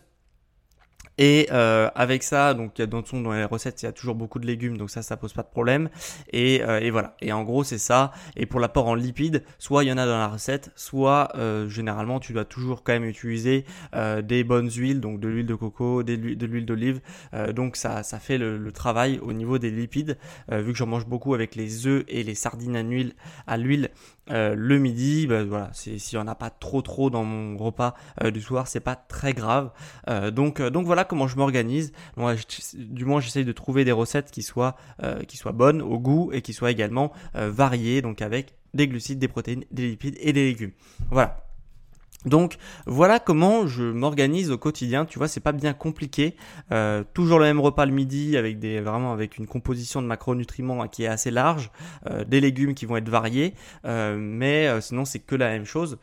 Et 1.18 1.48
euh, 1.52 1.90
avec 1.96 2.24
ça, 2.24 2.54
donc 2.54 2.78
y 2.80 2.82
a 2.82 2.88
dans, 2.88 3.02
dans 3.02 3.32
les 3.32 3.46
recettes, 3.46 3.82
il 3.82 3.86
y 3.86 3.90
a 3.90 3.92
toujours 3.92 4.16
beaucoup 4.16 4.40
de 4.40 4.46
légumes, 4.46 4.78
donc 4.78 4.90
ça, 4.90 5.02
ça 5.02 5.18
pose 5.18 5.34
pas 5.34 5.44
de 5.44 5.50
problème. 5.50 5.90
Et, 6.32 6.62
euh, 6.64 6.80
et 6.80 6.92
voilà. 6.92 7.16
Et 7.22 7.32
en 7.32 7.44
gros, 7.44 7.64
c'est 7.64 7.78
ça. 7.78 8.12
Et 8.36 8.46
pour 8.46 8.60
l'apport 8.60 8.88
en 8.88 8.96
lipides, 8.96 9.44
soit 9.60 9.84
il 9.84 9.88
y 9.88 9.92
en 9.92 9.98
a 9.98 10.06
dans 10.06 10.18
la 10.18 10.28
recette, 10.28 10.72
soit 10.76 11.30
euh, 11.36 11.70
généralement 11.70 12.20
tu 12.20 12.34
dois 12.34 12.46
toujours 12.46 12.84
quand 12.84 12.94
même 12.94 13.06
utiliser 13.06 13.66
euh, 13.96 14.22
des 14.22 14.44
bonnes 14.44 14.70
huiles, 14.70 15.00
donc 15.00 15.20
de 15.20 15.28
l'huile 15.28 15.46
de 15.46 15.56
coco, 15.56 16.04
de 16.04 16.46
l'huile 16.46 16.66
d'olive. 16.66 17.02
Euh, 17.34 17.54
donc 17.54 17.76
ça, 17.76 18.04
ça 18.04 18.20
fait 18.20 18.38
le, 18.38 18.58
le, 18.58 18.72
travail 18.72 19.20
au 19.22 19.32
niveau 19.32 19.58
des 19.58 19.72
lipides. 19.72 20.18
vu 20.52 20.74
que 20.74 20.78
j'en 20.78 20.86
mange 20.86 21.06
beaucoup 21.06 21.34
avec 21.34 21.56
les 21.56 21.88
œufs 21.88 22.04
et 22.10 22.24
les 22.24 22.36
sardines 22.36 22.76
à 22.76 22.84
l'huile, 22.84 23.14
à 23.48 23.58
l'huile 23.58 23.90
le 24.28 24.78
midi, 24.78 25.28
bah, 25.28 25.44
voilà, 25.44 25.70
s'il 25.74 26.00
y 26.14 26.18
en 26.18 26.28
a 26.28 26.36
pas 26.36 26.50
trop 26.50 26.82
trop 26.82 27.10
dans 27.10 27.24
mon 27.24 27.58
repas 27.58 27.96
du 28.34 28.42
soir, 28.42 28.68
c'est 28.68 28.80
pas 28.80 28.96
très 28.96 29.34
grave. 29.34 29.72
donc 30.32 30.62
donc 30.62 30.86
voilà 30.86 31.04
comment 31.06 31.28
je 31.28 31.38
m'organise. 31.38 31.94
Moi, 32.18 32.36
du 32.74 33.06
moins, 33.06 33.20
j'essaye 33.20 33.46
de 33.46 33.52
trouver 33.52 33.86
des 33.86 33.92
recettes 33.92 34.32
qui 34.32 34.44
soient, 34.44 34.76
euh, 35.04 35.24
qui 35.24 35.38
soient 35.38 35.52
bonnes 35.52 35.82
au 35.82 36.00
goût 36.00 36.32
et 36.34 36.42
qui 36.42 36.54
soient 36.54 36.72
également 36.72 37.12
euh, 37.36 37.50
variées, 37.50 38.02
donc 38.02 38.22
avec 38.22 38.56
des 38.74 38.88
glucides, 38.88 39.20
des 39.20 39.28
protéines, 39.28 39.64
des 39.72 39.90
lipides 39.90 40.18
et 40.20 40.34
des 40.34 40.46
légumes. 40.46 40.72
Voilà. 41.10 41.45
Donc 42.26 42.58
voilà 42.86 43.20
comment 43.20 43.68
je 43.68 43.84
m'organise 43.84 44.52
au 44.52 44.58
quotidien. 44.58 45.06
Tu 45.06 45.18
vois, 45.18 45.28
c'est 45.28 45.40
pas 45.40 45.52
bien 45.52 45.74
compliqué. 45.74 46.36
Euh, 46.72 47.04
toujours 47.14 47.40
le 47.40 47.46
même 47.46 47.60
repas 47.60 47.86
le 47.86 47.92
midi 47.92 48.38
avec 48.38 48.60
des 48.60 48.82
vraiment 48.82 49.14
avec 49.14 49.38
une 49.38 49.48
composition 49.48 50.02
de 50.02 50.08
macronutriments 50.08 50.88
qui 50.88 51.04
est 51.04 51.08
assez 51.08 51.32
large, 51.32 51.72
euh, 52.10 52.24
des 52.24 52.42
légumes 52.42 52.74
qui 52.74 52.86
vont 52.86 52.98
être 52.98 53.10
variés, 53.10 53.54
euh, 53.86 54.18
mais 54.20 54.70
sinon 54.82 55.06
c'est 55.06 55.20
que 55.20 55.36
la 55.36 55.50
même 55.50 55.66
chose. 55.66 55.98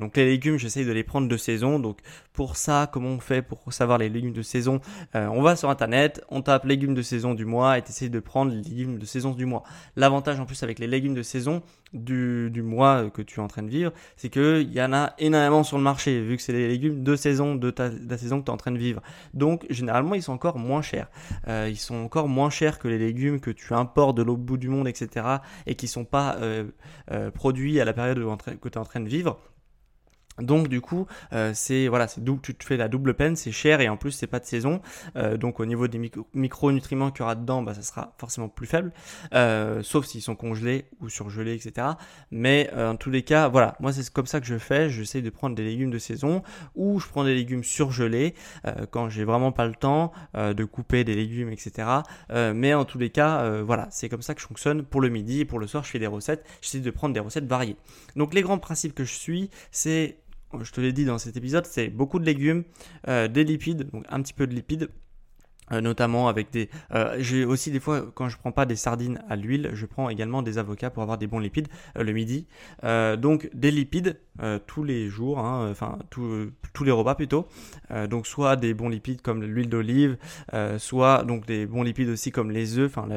donc 0.00 0.16
les 0.16 0.26
légumes, 0.26 0.58
j'essaye 0.58 0.84
de 0.84 0.92
les 0.92 1.04
prendre 1.04 1.28
de 1.28 1.36
saison. 1.36 1.78
Donc 1.78 1.98
pour 2.32 2.56
ça, 2.56 2.88
comment 2.92 3.10
on 3.10 3.20
fait 3.20 3.42
pour 3.42 3.72
savoir 3.72 3.98
les 3.98 4.08
légumes 4.08 4.32
de 4.32 4.42
saison? 4.42 4.80
On 5.14 5.42
va 5.42 5.56
sur 5.56 5.70
internet, 5.70 6.22
on 6.28 6.42
tape 6.42 6.64
légumes 6.64 6.94
de 6.94 7.02
saison 7.02 7.34
du 7.34 7.44
mois 7.44 7.78
et 7.78 7.82
essaye 7.86 8.10
de 8.10 8.20
prendre 8.20 8.52
les 8.52 8.62
légumes 8.62 8.98
de 8.98 9.06
saison 9.06 9.32
du 9.32 9.46
mois. 9.46 9.62
L'avantage 9.96 10.40
en 10.40 10.46
plus 10.46 10.62
avec 10.62 10.78
les 10.78 10.86
légumes 10.86 11.14
de 11.14 11.22
saison 11.22 11.62
du, 11.92 12.50
du 12.50 12.62
mois 12.62 13.10
que 13.10 13.22
tu 13.22 13.40
es 13.40 13.42
en 13.42 13.48
train 13.48 13.62
de 13.62 13.70
vivre, 13.70 13.92
c'est 14.16 14.28
qu'il 14.28 14.72
y 14.72 14.82
en 14.82 14.92
a 14.92 15.14
énormément 15.18 15.62
sur 15.62 15.76
le 15.76 15.82
marché, 15.82 16.20
vu 16.20 16.36
que 16.36 16.42
c'est 16.42 16.52
les 16.52 16.68
légumes 16.68 17.02
de 17.02 17.16
saison, 17.16 17.54
de, 17.54 17.70
ta, 17.70 17.88
la 17.88 18.18
saison 18.18 18.40
que 18.40 18.46
tu 18.46 18.50
es 18.50 18.54
en 18.54 18.56
train 18.56 18.72
de 18.72 18.78
vivre. 18.78 19.02
Donc, 19.34 19.66
généralement, 19.70 20.14
ils 20.14 20.22
sont 20.22 20.32
encore 20.32 20.58
moins 20.58 20.82
chers. 20.82 21.08
Euh, 21.48 21.68
ils 21.70 21.76
sont 21.76 21.96
encore 21.96 22.28
moins 22.28 22.50
chers 22.50 22.78
que 22.78 22.88
les 22.88 22.98
légumes 22.98 23.40
que 23.40 23.50
tu 23.50 23.74
importes 23.74 24.16
de 24.16 24.22
l'autre 24.22 24.42
bout 24.42 24.56
du 24.56 24.68
monde, 24.68 24.88
etc. 24.88 25.26
et 25.66 25.74
qui 25.74 25.88
sont 25.88 26.04
pas 26.04 26.36
euh, 26.36 26.64
euh, 27.10 27.30
produits 27.30 27.80
à 27.80 27.84
la 27.84 27.92
période 27.92 28.18
que 28.60 28.68
tu 28.68 28.74
es 28.74 28.78
en 28.78 28.84
train 28.84 29.00
de 29.00 29.08
vivre. 29.08 29.38
Donc 30.38 30.68
du 30.68 30.80
coup, 30.80 31.06
euh, 31.32 31.52
c'est 31.54 31.88
voilà, 31.88 32.08
c'est 32.08 32.22
tu 32.42 32.54
te 32.54 32.64
fais 32.64 32.76
la 32.76 32.88
double 32.88 33.14
peine, 33.14 33.36
c'est 33.36 33.52
cher 33.52 33.80
et 33.80 33.88
en 33.88 33.96
plus 33.96 34.12
c'est 34.12 34.26
pas 34.26 34.40
de 34.40 34.46
saison. 34.46 34.80
Euh, 35.16 35.36
donc 35.36 35.60
au 35.60 35.66
niveau 35.66 35.88
des 35.88 36.00
micronutriments 36.34 37.10
qu'il 37.10 37.20
y 37.20 37.22
aura 37.22 37.34
dedans, 37.34 37.62
bah, 37.62 37.74
ça 37.74 37.82
sera 37.82 38.14
forcément 38.18 38.48
plus 38.48 38.66
faible, 38.66 38.92
euh, 39.34 39.82
sauf 39.82 40.06
s'ils 40.06 40.22
sont 40.22 40.36
congelés 40.36 40.86
ou 41.00 41.08
surgelés, 41.08 41.54
etc. 41.54 41.88
Mais 42.30 42.70
en 42.74 42.96
tous 42.96 43.10
les 43.10 43.22
cas, 43.22 43.48
voilà, 43.48 43.76
moi 43.80 43.92
c'est 43.92 44.08
comme 44.10 44.26
ça 44.26 44.40
que 44.40 44.46
je 44.46 44.58
fais. 44.58 44.88
J'essaie 44.88 45.22
de 45.22 45.30
prendre 45.30 45.54
des 45.54 45.64
légumes 45.64 45.90
de 45.90 45.98
saison 45.98 46.42
ou 46.74 46.98
je 46.98 47.08
prends 47.08 47.24
des 47.24 47.34
légumes 47.34 47.64
surgelés 47.64 48.34
quand 48.90 49.08
j'ai 49.08 49.24
vraiment 49.24 49.52
pas 49.52 49.66
le 49.66 49.74
temps 49.74 50.12
de 50.34 50.64
couper 50.64 51.04
des 51.04 51.14
légumes, 51.14 51.50
etc. 51.50 51.88
mais 52.54 52.74
en 52.74 52.84
tous 52.84 52.98
les 52.98 53.10
cas, 53.10 53.60
voilà, 53.62 53.88
c'est 53.90 54.08
comme 54.08 54.22
ça 54.22 54.34
que 54.34 54.40
je 54.40 54.46
fonctionne 54.46 54.82
pour 54.82 55.00
le 55.00 55.08
midi 55.08 55.40
et 55.40 55.44
pour 55.44 55.58
le 55.58 55.66
soir. 55.66 55.84
Je 55.84 55.90
fais 55.90 55.98
des 55.98 56.06
recettes. 56.06 56.46
J'essaie 56.60 56.80
de 56.80 56.90
prendre 56.90 57.14
des 57.14 57.20
recettes 57.20 57.46
variées. 57.46 57.76
Donc 58.16 58.34
les 58.34 58.42
grands 58.42 58.58
principes 58.58 58.94
que 58.94 59.04
je 59.04 59.14
suis, 59.14 59.50
c'est 59.70 60.16
je 60.60 60.72
te 60.72 60.80
l'ai 60.80 60.92
dit 60.92 61.04
dans 61.04 61.18
cet 61.18 61.36
épisode, 61.36 61.66
c'est 61.66 61.88
beaucoup 61.88 62.18
de 62.18 62.24
légumes, 62.24 62.64
euh, 63.08 63.28
des 63.28 63.44
lipides, 63.44 63.90
donc 63.90 64.04
un 64.08 64.22
petit 64.22 64.32
peu 64.32 64.46
de 64.46 64.54
lipides, 64.54 64.88
euh, 65.70 65.80
notamment 65.80 66.28
avec 66.28 66.50
des. 66.50 66.68
Euh, 66.92 67.16
j'ai 67.18 67.44
aussi 67.44 67.70
des 67.70 67.80
fois 67.80 68.10
quand 68.14 68.28
je 68.28 68.36
prends 68.36 68.52
pas 68.52 68.66
des 68.66 68.76
sardines 68.76 69.22
à 69.28 69.36
l'huile, 69.36 69.70
je 69.74 69.86
prends 69.86 70.08
également 70.08 70.42
des 70.42 70.58
avocats 70.58 70.90
pour 70.90 71.02
avoir 71.02 71.18
des 71.18 71.26
bons 71.26 71.38
lipides 71.38 71.68
le 71.94 72.12
midi. 72.12 72.46
donc 72.82 73.48
des 73.54 73.70
lipides 73.70 74.18
tous 74.66 74.84
les 74.84 75.08
jours, 75.08 75.38
hein, 75.38 75.68
enfin 75.70 75.98
tous 76.10 76.84
les 76.84 76.90
repas 76.90 77.14
plutôt. 77.14 77.46
donc 78.08 78.26
soit 78.26 78.56
des 78.56 78.74
bons 78.74 78.88
lipides 78.88 79.22
comme 79.22 79.42
l'huile 79.42 79.68
d'olive, 79.68 80.16
soit 80.78 81.24
donc 81.24 81.46
des 81.46 81.66
bons 81.66 81.82
lipides 81.82 82.08
aussi 82.08 82.30
comme 82.30 82.50
les 82.50 82.78
œufs, 82.78 82.90
enfin 82.90 83.08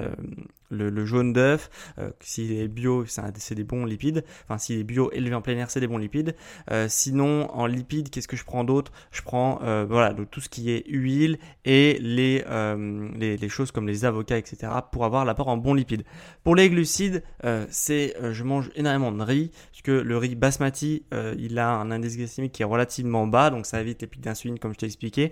le, 0.76 1.06
jaune 1.06 1.34
d'œuf, 1.34 1.70
euh, 1.98 2.10
s'il 2.20 2.52
est 2.54 2.68
bio, 2.68 3.06
c'est 3.06 3.56
des 3.56 3.64
bons 3.64 3.86
lipides. 3.86 4.24
Enfin, 4.44 4.58
s'il 4.58 4.80
est 4.80 4.84
bio 4.84 5.12
élevé 5.12 5.36
en 5.36 5.42
plein 5.42 5.58
air, 5.58 5.70
c'est 5.70 5.80
des 5.80 5.88
bons 5.88 5.98
lipides. 5.98 6.36
Euh, 6.72 6.88
sinon, 6.90 7.50
en 7.54 7.66
lipides, 7.66 8.10
qu'est-ce 8.10 8.28
que 8.28 8.38
je 8.38 8.46
prends 8.46 8.64
d'autre? 8.64 8.92
Je 9.12 9.22
prends 9.22 9.60
euh, 9.64 9.86
voilà 9.88 10.14
tout 10.14 10.42
ce 10.42 10.50
qui 10.50 10.72
est 10.72 10.84
huile 10.88 11.38
et 11.66 11.98
les, 12.02 12.44
les, 13.18 13.50
choses 13.50 13.72
comme 13.72 13.88
les 13.88 14.06
avocats, 14.06 14.38
etc. 14.38 14.72
pour 14.92 15.06
avoir 15.06 15.26
l'apport 15.26 15.48
en 15.48 15.58
bons 15.58 15.74
lipides. 15.74 16.04
Pour 16.44 16.56
les 16.56 16.70
glucides, 16.70 17.24
c'est 17.70 18.16
je 18.32 18.44
mange 18.44 18.72
énormément 18.76 19.12
de 19.12 19.24
riz 19.24 19.52
puisque 19.72 19.88
le 19.88 20.18
riz 20.18 20.36
basmati, 20.36 21.04
il 21.12 21.60
a 21.60 21.70
un 21.70 21.92
indice 21.92 22.18
glycémique 22.18 22.52
qui 22.54 22.62
est 22.62 22.66
relativement 22.66 23.28
bas, 23.28 23.50
donc 23.50 23.66
ça 23.66 23.82
évite 23.82 24.02
les 24.02 24.08
pics 24.08 24.22
d'insuline 24.22 24.60
comme 24.60 24.74
je 24.74 24.80
t'ai 24.80 24.86
expliqué. 24.86 25.32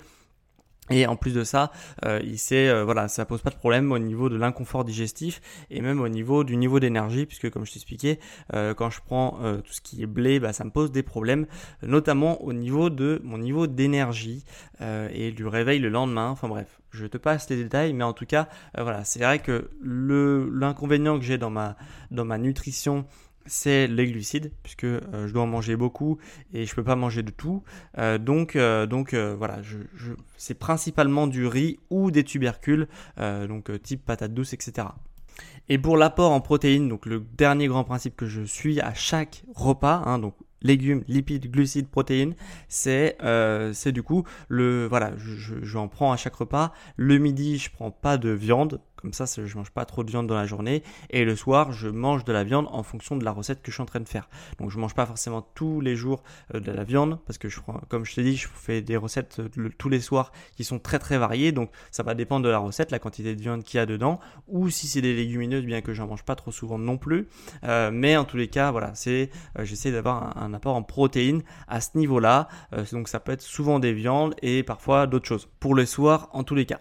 Et 0.90 1.08
en 1.08 1.16
plus 1.16 1.34
de 1.34 1.46
ça, 1.46 1.72
euh, 2.04 2.20
il 2.24 2.38
sait, 2.38 2.68
euh, 2.68 2.84
voilà, 2.84 3.08
ça 3.08 3.26
pose 3.26 3.42
pas 3.42 3.52
de 3.52 3.56
problème 3.56 3.94
au 3.94 4.00
niveau 4.00 4.28
de 4.28 4.36
l'inconfort 4.36 4.84
digestif 4.84 5.40
et 5.70 5.80
même 5.80 6.02
au 6.02 6.10
niveau 6.10 6.44
du 6.44 6.58
niveau 6.58 6.82
d'énergie, 6.82 7.26
puisque 7.26 7.50
comme 7.50 7.66
je 7.66 7.72
t'expliquais, 7.72 8.20
euh, 8.54 8.74
quand 8.74 8.90
je 8.90 9.00
prends 9.00 9.40
euh, 9.42 9.62
tout 9.62 9.72
ce 9.72 9.80
qui 9.80 10.04
est 10.04 10.08
blé, 10.08 10.42
bah, 10.42 10.52
ça 10.52 10.66
me 10.66 10.72
pose 10.72 10.92
des 10.92 11.04
problèmes, 11.04 11.46
notamment 11.84 12.44
au 12.44 12.52
niveau 12.52 12.90
de 12.90 13.22
mon 13.24 13.38
niveau 13.38 13.68
d'énergie 13.68 14.44
et 14.82 15.32
du 15.32 15.48
réveil 15.48 15.80
le 15.80 15.88
lendemain. 15.88 16.30
Enfin 16.30 16.50
bref, 16.50 16.82
je 16.92 17.06
te 17.06 17.18
passe 17.18 17.50
les 17.50 17.56
détails, 17.56 17.94
mais 17.94 18.04
en 18.04 18.12
tout 18.12 18.26
cas, 18.26 18.50
voilà, 18.78 19.06
c'est 19.06 19.20
vrai 19.20 19.40
que 19.40 19.70
l'inconvénient 19.82 21.18
que 21.18 21.24
j'ai 21.24 21.38
dans 21.38 21.50
ma 21.50 21.78
dans 22.12 22.26
ma 22.26 22.38
nutrition 22.38 23.06
c'est 23.46 23.88
les 23.88 24.08
glucides, 24.08 24.52
puisque 24.64 24.86
euh, 24.86 25.28
je 25.28 25.34
dois 25.34 25.44
en 25.44 25.48
manger 25.48 25.76
beaucoup 25.76 26.18
et 26.54 26.66
je 26.66 26.76
peux 26.76 26.84
pas 26.84 26.96
manger 26.96 27.24
de 27.24 27.32
tout. 27.32 27.64
Euh, 27.98 28.18
donc, 28.18 28.56
euh, 28.56 29.36
voilà, 29.38 29.60
c'est 30.38 30.54
principalement 30.54 31.28
du 31.28 31.48
riz 31.48 31.80
ou 31.90 32.12
des 32.12 32.24
tubercules, 32.24 32.88
donc 33.18 33.72
type 33.82 34.06
patate 34.06 34.34
douce, 34.34 34.54
etc. 34.54 34.88
Et 35.70 35.78
pour 35.78 35.98
l'apport 35.98 36.32
en 36.32 36.42
protéines, 36.42 36.90
donc 36.90 37.06
le 37.06 37.20
dernier 37.38 37.68
grand 37.68 37.84
principe 37.84 38.16
que 38.16 38.26
je 38.26 38.42
suis 38.42 38.82
à 38.82 38.94
chaque 38.94 39.44
repas, 39.56 40.04
hein, 40.06 40.20
donc 40.20 40.36
légumes, 40.62 41.04
lipides, 41.08 41.50
glucides, 41.50 41.88
protéines, 41.88 42.36
c'est 42.68 43.18
du 43.88 44.04
coup 44.04 44.24
le 44.48 44.88
voilà, 44.88 45.14
je, 45.18 45.56
je, 45.62 45.88
prends 45.88 46.12
à 46.12 46.18
chaque 46.18 46.36
repas. 46.36 46.74
Le 46.98 47.18
midi, 47.18 47.58
je 47.58 47.72
prends 47.72 47.92
pas 47.92 48.18
de 48.18 48.30
viande 48.30 48.82
comme 49.04 49.12
ça, 49.12 49.26
je 49.26 49.58
mange 49.58 49.72
pas 49.72 49.84
trop 49.84 50.06
de 50.06 50.10
viande 50.10 50.28
dans 50.28 50.36
la 50.36 50.46
journée. 50.46 50.82
Et 51.10 51.26
le 51.26 51.36
soir, 51.36 51.74
je 51.74 51.90
mange 51.90 52.24
de 52.24 52.32
la 52.32 52.46
viande 52.46 52.68
en 52.72 52.84
fonction 52.84 53.18
de 53.18 53.26
la 53.26 53.32
recette 53.32 53.62
que 53.62 53.70
je 53.70 53.76
suis 53.76 53.82
en 53.82 53.86
train 53.86 54.00
de 54.00 54.08
faire. 54.08 54.30
Donc 54.60 54.72
je 54.72 54.80
mange 54.80 54.96
pas 54.96 55.06
forcément 55.06 55.42
tous 55.42 55.82
les 55.82 55.98
jours 55.98 56.24
euh, 56.56 56.62
de 56.62 56.72
la 56.72 56.86
viande 56.86 57.20
parce 57.28 57.38
que 57.38 57.50
comme 57.90 58.06
je 58.06 58.16
t'ai 58.16 58.24
dit, 58.24 58.38
je 58.38 58.48
fais 58.48 58.82
des 58.82 58.96
recettes 58.96 59.40
euh, 59.40 59.70
tous 59.78 59.90
les 59.90 60.00
soirs 60.00 60.32
qui 60.56 60.64
sont 60.64 60.80
très 60.80 61.00
très 61.00 61.18
variées. 61.18 61.52
Donc 61.52 61.70
ça 61.92 62.02
va 62.02 62.16
dépendre 62.16 62.46
de 62.46 62.50
la 62.50 62.60
recette, 62.60 62.92
la 62.92 63.00
quantité 63.00 63.36
de 63.36 63.42
viande 63.42 63.64
qu'il 63.66 63.78
y 63.78 63.82
a 63.82 63.86
dedans, 63.86 64.22
ou 64.48 64.70
si 64.70 64.88
c'est 64.88 65.02
des 65.02 65.14
légumineuses, 65.14 65.66
bien 65.66 65.82
que 65.82 65.94
j'en 65.94 66.08
mange 66.08 66.24
pas 66.24 66.36
trop 66.36 66.54
souvent 66.54 66.80
non 66.80 66.98
plus. 66.98 67.28
Euh, 67.66 67.92
mais 67.92 68.16
en 68.16 68.24
tous 68.24 68.38
les 68.38 68.48
cas, 68.48 68.72
voilà, 68.72 68.96
c'est 68.96 69.32
j'essaie 69.60 69.92
d'avoir 69.92 70.38
un, 70.42 70.54
apport 70.54 70.78
en 70.78 70.84
protéines 70.84 71.44
à 71.68 71.82
ce 71.82 71.98
niveau-là. 71.98 72.48
donc 72.94 73.10
ça 73.10 73.20
peut 73.20 73.34
être 73.34 73.42
souvent 73.42 73.80
des 73.80 73.92
viandes 73.92 74.34
et 74.42 74.64
parfois 74.64 75.08
d'autres 75.08 75.28
choses. 75.28 75.50
Pour 75.60 75.76
le 75.76 75.86
soir, 75.86 76.30
en 76.32 76.44
tous 76.44 76.56
les 76.56 76.66
cas. 76.66 76.80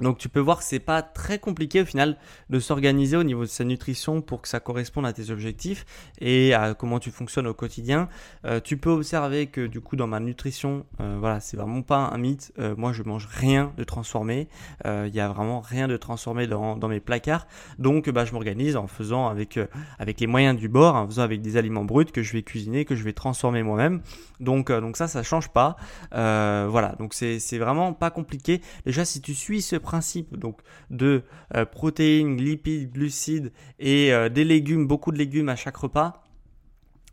Donc 0.00 0.18
tu 0.18 0.28
peux 0.28 0.40
voir 0.40 0.58
que 0.58 0.64
c'est 0.64 0.80
pas 0.80 1.02
très 1.02 1.38
compliqué 1.38 1.82
au 1.82 1.84
final 1.84 2.16
de 2.50 2.58
s'organiser 2.58 3.16
au 3.16 3.22
niveau 3.22 3.42
de 3.42 3.48
sa 3.48 3.64
nutrition 3.64 4.22
pour 4.22 4.42
que 4.42 4.48
ça 4.48 4.58
corresponde 4.58 5.06
à 5.06 5.12
tes 5.12 5.30
objectifs 5.30 5.86
et 6.20 6.52
à 6.52 6.74
comment 6.74 6.98
tu 6.98 7.10
fonctionnes 7.10 7.46
au 7.46 7.54
quotidien. 7.54 8.08
Euh, 8.44 8.60
tu 8.60 8.76
peux 8.76 8.90
observer 8.90 9.46
que 9.46 9.66
du 9.66 9.80
coup 9.80 9.94
dans 9.94 10.08
ma 10.08 10.18
nutrition, 10.18 10.84
euh, 11.00 11.16
voilà, 11.20 11.38
c'est 11.38 11.56
vraiment 11.56 11.82
pas 11.82 12.10
un 12.12 12.18
mythe. 12.18 12.52
Euh, 12.58 12.74
moi 12.76 12.92
je 12.92 13.04
mange 13.04 13.28
rien 13.30 13.72
de 13.76 13.84
transformé. 13.84 14.48
Il 14.84 15.14
y 15.14 15.20
a 15.20 15.28
vraiment 15.28 15.60
rien 15.60 15.86
de 15.86 15.96
transformé 15.96 16.46
dans, 16.46 16.76
dans 16.76 16.88
mes 16.88 17.00
placards. 17.00 17.46
Donc 17.78 18.10
bah, 18.10 18.24
je 18.24 18.32
m'organise 18.32 18.76
en 18.76 18.86
faisant 18.86 19.28
avec 19.28 19.58
avec 19.98 20.20
les 20.20 20.26
moyens 20.26 20.58
du 20.58 20.68
bord, 20.68 20.96
en 20.96 21.06
faisant 21.06 21.22
avec 21.22 21.40
des 21.40 21.56
aliments 21.56 21.84
bruts 21.84 22.06
que 22.06 22.22
je 22.22 22.32
vais 22.32 22.42
cuisiner, 22.42 22.84
que 22.84 22.96
je 22.96 23.04
vais 23.04 23.12
transformer 23.12 23.62
moi-même. 23.62 24.02
Donc 24.40 24.72
donc 24.72 24.96
ça 24.96 25.06
ça 25.06 25.22
change 25.22 25.48
pas. 25.50 25.76
voilà 26.10 26.96
donc 26.98 27.14
c'est 27.14 27.58
vraiment 27.58 27.92
pas 27.92 28.10
compliqué. 28.10 28.60
Déjà 28.84 29.04
si 29.04 29.20
tu 29.20 29.34
suis 29.34 29.62
ce 29.62 29.76
donc 30.32 30.60
de 30.90 31.22
euh, 31.54 31.64
protéines, 31.64 32.36
lipides, 32.36 32.92
glucides 32.92 33.52
et 33.78 34.12
euh, 34.12 34.28
des 34.28 34.44
légumes, 34.44 34.86
beaucoup 34.86 35.12
de 35.12 35.18
légumes 35.18 35.48
à 35.48 35.56
chaque 35.56 35.76
repas, 35.76 36.24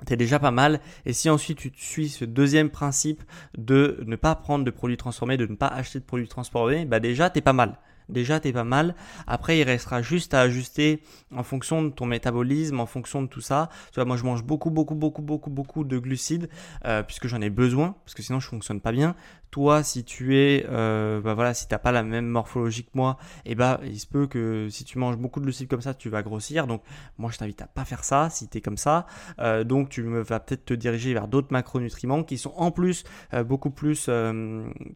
c'est 0.07 0.17
déjà 0.17 0.39
pas 0.39 0.51
mal. 0.51 0.79
Et 1.05 1.13
si 1.13 1.29
ensuite 1.29 1.59
tu 1.59 1.71
suis 1.75 2.09
ce 2.09 2.25
deuxième 2.25 2.69
principe 2.69 3.23
de 3.57 4.03
ne 4.05 4.15
pas 4.15 4.35
prendre 4.35 4.65
de 4.65 4.71
produits 4.71 4.97
transformés, 4.97 5.37
de 5.37 5.45
ne 5.45 5.55
pas 5.55 5.67
acheter 5.67 5.99
de 5.99 6.05
produits 6.05 6.27
transformés, 6.27 6.85
bah 6.85 6.99
déjà 6.99 7.29
t'es 7.29 7.41
pas 7.41 7.53
mal. 7.53 7.77
Déjà, 8.11 8.39
t'es 8.39 8.51
pas 8.51 8.65
mal. 8.65 8.95
Après, 9.25 9.59
il 9.59 9.63
restera 9.63 10.01
juste 10.01 10.33
à 10.33 10.41
ajuster 10.41 11.01
en 11.33 11.43
fonction 11.43 11.81
de 11.81 11.89
ton 11.89 12.05
métabolisme, 12.05 12.79
en 12.79 12.85
fonction 12.85 13.21
de 13.21 13.27
tout 13.27 13.41
ça. 13.41 13.69
Tu 13.93 14.03
moi, 14.03 14.17
je 14.17 14.23
mange 14.23 14.43
beaucoup, 14.43 14.69
beaucoup, 14.69 14.95
beaucoup, 14.95 15.21
beaucoup, 15.21 15.49
beaucoup 15.49 15.83
de 15.83 15.97
glucides 15.97 16.49
euh, 16.85 17.03
puisque 17.03 17.27
j'en 17.27 17.41
ai 17.41 17.49
besoin, 17.49 17.95
parce 18.03 18.13
que 18.13 18.21
sinon, 18.21 18.39
je 18.39 18.47
fonctionne 18.47 18.81
pas 18.81 18.91
bien. 18.91 19.15
Toi, 19.51 19.83
si 19.83 20.03
tu 20.03 20.37
es, 20.37 20.65
euh, 20.69 21.21
bah 21.21 21.33
voilà, 21.33 21.53
si 21.53 21.67
t'as 21.67 21.77
pas 21.77 21.91
la 21.91 22.03
même 22.03 22.25
morphologie 22.25 22.85
que 22.85 22.91
moi, 22.93 23.17
et 23.45 23.51
eh 23.51 23.55
bah, 23.55 23.79
il 23.83 23.99
se 23.99 24.07
peut 24.07 24.27
que 24.27 24.67
si 24.69 24.83
tu 24.83 24.97
manges 24.97 25.17
beaucoup 25.17 25.39
de 25.39 25.45
glucides 25.45 25.67
comme 25.67 25.81
ça, 25.81 25.93
tu 25.93 26.09
vas 26.09 26.23
grossir. 26.23 26.67
Donc, 26.67 26.83
moi, 27.17 27.31
je 27.31 27.37
t'invite 27.37 27.61
à 27.61 27.67
pas 27.67 27.85
faire 27.85 28.03
ça 28.03 28.29
si 28.29 28.47
t'es 28.47 28.61
comme 28.61 28.77
ça. 28.77 29.05
Euh, 29.39 29.63
donc, 29.63 29.89
tu 29.89 30.01
vas 30.03 30.39
peut-être 30.39 30.65
te 30.65 30.73
diriger 30.73 31.13
vers 31.13 31.27
d'autres 31.27 31.51
macronutriments 31.51 32.23
qui 32.23 32.37
sont 32.37 32.53
en 32.55 32.71
plus 32.71 33.03
euh, 33.33 33.43
beaucoup 33.43 33.71
plus, 33.71 34.09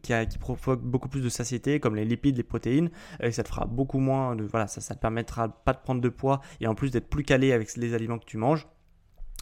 qui, 0.02 0.12
qui 0.28 0.38
provoquent 0.38 0.82
beaucoup 0.82 1.08
plus 1.08 1.20
de 1.20 1.28
satiété, 1.28 1.80
comme 1.80 1.94
les 1.94 2.04
lipides, 2.04 2.36
les 2.36 2.42
protéines 2.42 2.90
et 3.20 3.32
ça 3.32 3.42
te 3.42 3.48
fera 3.48 3.66
beaucoup 3.66 3.98
moins 3.98 4.36
de 4.36 4.44
voilà, 4.44 4.66
ça, 4.66 4.80
ça 4.80 4.94
te 4.94 5.00
permettra 5.00 5.48
pas 5.48 5.72
de 5.72 5.78
prendre 5.78 6.00
de 6.00 6.08
poids 6.08 6.40
et 6.60 6.66
en 6.66 6.74
plus 6.74 6.90
d'être 6.90 7.08
plus 7.08 7.24
calé 7.24 7.52
avec 7.52 7.74
les 7.76 7.94
aliments 7.94 8.18
que 8.18 8.24
tu 8.24 8.38
manges. 8.38 8.66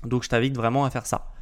Donc 0.05 0.23
je 0.23 0.29
t'invite 0.29 0.57
vraiment 0.57 0.85
à 0.85 0.91
faire 0.91 1.07
ça. 1.07 1.34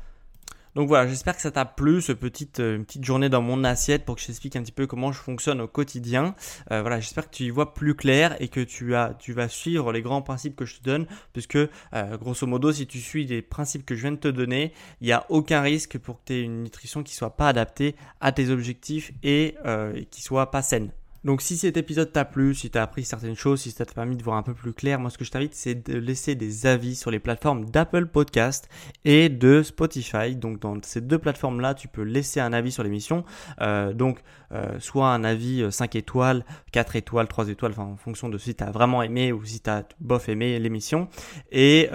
Donc 0.75 0.89
voilà, 0.89 1.07
j'espère 1.07 1.37
que 1.37 1.43
ça 1.43 1.51
t'a 1.51 1.67
plu, 1.67 2.01
ce 2.01 2.13
petite, 2.13 2.61
euh, 2.61 2.79
petite 2.79 3.05
journée 3.05 3.29
dans 3.29 3.43
mon 3.43 3.63
assiette 3.63 4.07
pour 4.07 4.15
que 4.15 4.23
je 4.23 4.29
t'explique 4.29 4.57
un 4.57 4.63
petit 4.63 4.73
peu 4.73 4.87
comment 4.87 5.13
je 5.13 5.19
fonctionne 5.19 5.61
au 5.61 5.69
quotidien. 5.69 6.35
Euh, 6.71 6.81
voilà, 6.81 6.99
j'espère 6.99 7.29
que 7.29 7.37
tu 7.37 7.45
y 7.45 7.51
vois 7.51 7.75
plus 7.75 7.95
clair 7.95 8.37
et 8.41 8.49
que 8.49 8.61
tu, 8.61 8.95
as, 8.95 9.15
tu 9.19 9.35
vas 9.35 9.49
suivre 9.49 9.93
les 9.93 10.01
grands 10.01 10.23
principes 10.23 10.57
que 10.57 10.65
je 10.65 10.79
te 10.79 10.85
donne, 10.85 11.07
puisque 11.35 11.57
euh, 11.57 11.69
grosso 12.17 12.47
modo, 12.47 12.73
si 12.73 12.87
tu 12.87 13.01
suis 13.01 13.27
les 13.27 13.43
principes 13.43 13.85
que 13.85 13.95
je 13.95 14.01
viens 14.01 14.13
de 14.13 14.17
te 14.17 14.29
donner, 14.29 14.73
il 15.03 15.07
n'y 15.07 15.13
a 15.13 15.27
aucun 15.29 15.61
risque 15.61 15.99
pour 15.99 16.21
que 16.21 16.27
tu 16.27 16.33
aies 16.35 16.43
une 16.43 16.63
nutrition 16.63 17.03
qui 17.03 17.15
soit 17.15 17.37
pas 17.37 17.49
adaptée 17.49 17.95
à 18.21 18.33
tes 18.33 18.49
objectifs 18.49 19.13
et, 19.23 19.57
et 19.95 20.07
qui 20.07 20.23
soit 20.23 20.51
pas 20.51 20.63
saine. 20.63 20.91
Donc 21.25 21.41
si 21.41 21.57
cet 21.57 21.77
épisode 21.77 22.11
t'a 22.11 22.25
plu, 22.25 22.53
si 22.55 22.69
t'as 22.69 22.83
appris 22.83 23.05
certaines 23.05 23.37
choses, 23.37 23.61
si 23.61 23.71
ça 23.71 23.87
t'a 23.87 23.95
permis 23.95 24.17
de 24.17 24.25
voir 24.25 24.37
un 24.37 24.43
peu 24.43 24.55
plus 24.55 24.73
clair, 24.73 24.99
moi 24.99 25.09
ce 25.09 25.19
que 25.19 25.25
je 25.25 25.31
t'invite 25.31 25.55
c'est 25.55 25.89
de 25.89 25.97
laisser 25.97 26.35
des 26.35 26.67
avis 26.67 26.97
sur 26.97 27.13
les 27.13 27.21
plateformes 27.21 27.65
d'Apple 27.67 28.07
Podcast 28.07 28.69
et 29.05 29.29
de 29.29 29.63
Spotify. 29.63 30.35
Donc 30.35 30.59
dans 30.59 30.77
ces 30.83 31.01
deux 31.01 31.19
plateformes 31.19 31.61
là, 31.61 31.75
tu 31.75 31.87
peux 31.87 32.03
laisser 32.03 32.41
un 32.41 32.53
avis 32.53 32.73
sur 32.73 32.83
l'émission. 32.83 33.25
Euh, 33.61 33.93
donc 33.93 34.21
euh, 34.53 34.79
soit 34.81 35.09
un 35.09 35.23
avis 35.23 35.65
5 35.71 35.95
euh, 35.95 35.99
étoiles, 35.99 36.45
4 36.73 36.97
étoiles, 36.97 37.29
3 37.29 37.49
étoiles, 37.49 37.73
enfin 37.73 37.85
en 37.85 37.97
fonction 37.97 38.29
de 38.29 38.37
si 38.37 38.55
t'as 38.55 38.73
vraiment 38.73 39.03
aimé 39.03 39.33
ou 39.33 39.45
si 39.45 39.61
t'as 39.61 39.85
bof 40.01 40.29
aimé 40.29 40.59
l'émission. 40.59 41.09
Et 41.53 41.89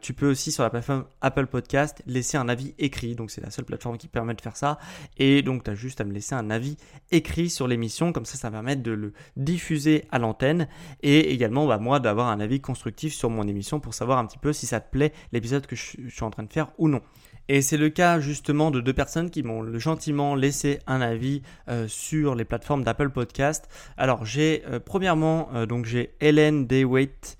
tu 0.00 0.14
peux 0.14 0.30
aussi 0.30 0.52
sur 0.52 0.62
la 0.62 0.70
plateforme 0.70 1.04
Apple 1.20 1.46
Podcast 1.46 2.00
laisser 2.06 2.36
un 2.36 2.48
avis 2.48 2.74
écrit. 2.78 3.16
Donc 3.16 3.32
c'est 3.32 3.40
la 3.40 3.50
seule 3.50 3.64
plateforme 3.64 3.98
qui 3.98 4.06
permet 4.06 4.34
de 4.34 4.40
faire 4.40 4.56
ça. 4.56 4.78
Et 5.16 5.42
donc 5.42 5.64
tu 5.64 5.70
as 5.70 5.74
juste 5.74 6.00
à 6.00 6.04
me 6.04 6.12
laisser 6.12 6.36
un 6.36 6.50
avis 6.50 6.76
écrit 7.10 7.50
sur 7.50 7.66
l'émission. 7.66 8.12
Comme 8.12 8.24
ça, 8.24 8.38
ça 8.38 8.50
permet 8.50 8.67
de 8.76 8.92
le 8.92 9.12
diffuser 9.36 10.04
à 10.10 10.18
l'antenne 10.18 10.68
et 11.02 11.32
également 11.32 11.66
bah, 11.66 11.78
moi 11.78 12.00
d'avoir 12.00 12.28
un 12.28 12.40
avis 12.40 12.60
constructif 12.60 13.14
sur 13.14 13.30
mon 13.30 13.46
émission 13.46 13.80
pour 13.80 13.94
savoir 13.94 14.18
un 14.18 14.26
petit 14.26 14.38
peu 14.38 14.52
si 14.52 14.66
ça 14.66 14.80
te 14.80 14.90
plaît 14.90 15.12
l'épisode 15.32 15.66
que 15.66 15.76
je 15.76 16.08
suis 16.08 16.22
en 16.22 16.30
train 16.30 16.42
de 16.42 16.52
faire 16.52 16.68
ou 16.78 16.88
non. 16.88 17.02
Et 17.50 17.62
c'est 17.62 17.78
le 17.78 17.88
cas 17.88 18.20
justement 18.20 18.70
de 18.70 18.80
deux 18.80 18.92
personnes 18.92 19.30
qui 19.30 19.42
m'ont 19.42 19.78
gentiment 19.78 20.34
laissé 20.34 20.80
un 20.86 21.00
avis 21.00 21.40
euh, 21.68 21.88
sur 21.88 22.34
les 22.34 22.44
plateformes 22.44 22.84
d'Apple 22.84 23.08
Podcast. 23.08 23.68
Alors 23.96 24.26
j'ai 24.26 24.62
euh, 24.66 24.80
premièrement 24.84 25.48
euh, 25.54 25.64
donc 25.64 25.86
j'ai 25.86 26.12
Hélène 26.20 26.66
DeWitt, 26.66 27.38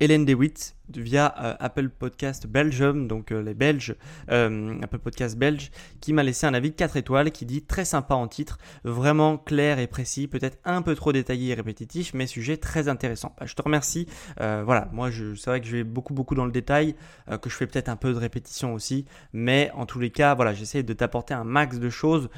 Hélène 0.00 0.24
DeWitt 0.24 0.74
via 0.98 1.34
euh, 1.40 1.54
Apple 1.60 1.88
Podcast 1.88 2.46
Belgium, 2.46 3.06
donc 3.08 3.32
euh, 3.32 3.42
les 3.42 3.54
Belges, 3.54 3.94
euh, 4.30 4.78
Apple 4.82 4.98
Podcast 4.98 5.36
Belge, 5.36 5.70
qui 6.00 6.12
m'a 6.12 6.22
laissé 6.22 6.46
un 6.46 6.54
avis 6.54 6.70
de 6.70 6.76
4 6.76 6.96
étoiles 6.96 7.30
qui 7.30 7.46
dit 7.46 7.62
très 7.62 7.84
sympa 7.84 8.14
en 8.14 8.28
titre, 8.28 8.58
vraiment 8.84 9.38
clair 9.38 9.78
et 9.78 9.86
précis, 9.86 10.26
peut-être 10.26 10.58
un 10.64 10.82
peu 10.82 10.94
trop 10.94 11.12
détaillé 11.12 11.52
et 11.52 11.54
répétitif, 11.54 12.14
mais 12.14 12.26
sujet 12.26 12.56
très 12.56 12.88
intéressant. 12.88 13.34
Bah, 13.38 13.46
je 13.46 13.54
te 13.54 13.62
remercie. 13.62 14.06
voilà, 14.38 14.88
moi 14.92 15.10
c'est 15.10 15.50
vrai 15.50 15.60
que 15.60 15.66
je 15.66 15.76
vais 15.76 15.84
beaucoup 15.84 16.14
beaucoup 16.14 16.34
dans 16.34 16.46
le 16.46 16.52
détail, 16.52 16.94
que 17.42 17.50
je 17.50 17.54
fais 17.54 17.66
peut-être 17.66 17.88
un 17.88 17.96
peu 17.96 18.12
de 18.12 18.18
répétition 18.18 18.74
aussi, 18.74 19.06
mais 19.32 19.70
en 19.74 19.86
tous 19.86 20.00
les 20.00 20.10
cas, 20.10 20.34
voilà, 20.34 20.52
j'essaie 20.52 20.82
de 20.82 20.92
t'apporter 20.92 21.34
un 21.34 21.44
max 21.44 21.78
de 21.78 21.90
choses 21.90 22.28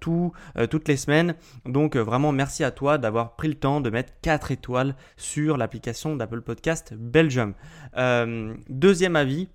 tout, 0.00 0.32
toutes 0.70 0.88
les 0.88 0.96
semaines. 0.96 1.34
Donc 1.64 1.96
vraiment 1.96 2.32
merci 2.32 2.64
à 2.64 2.70
toi 2.70 2.98
d'avoir 2.98 3.36
pris 3.36 3.48
le 3.48 3.54
temps 3.54 3.80
de 3.80 3.90
mettre 3.90 4.12
4 4.22 4.50
étoiles 4.50 4.94
sur 5.16 5.56
l'application 5.56 6.16
d'Apple 6.16 6.42
Podcast 6.42 6.94
Belgium. 6.94 7.54
Euh, 7.96 8.54
deuxième 8.68 9.16
avis, 9.16 9.48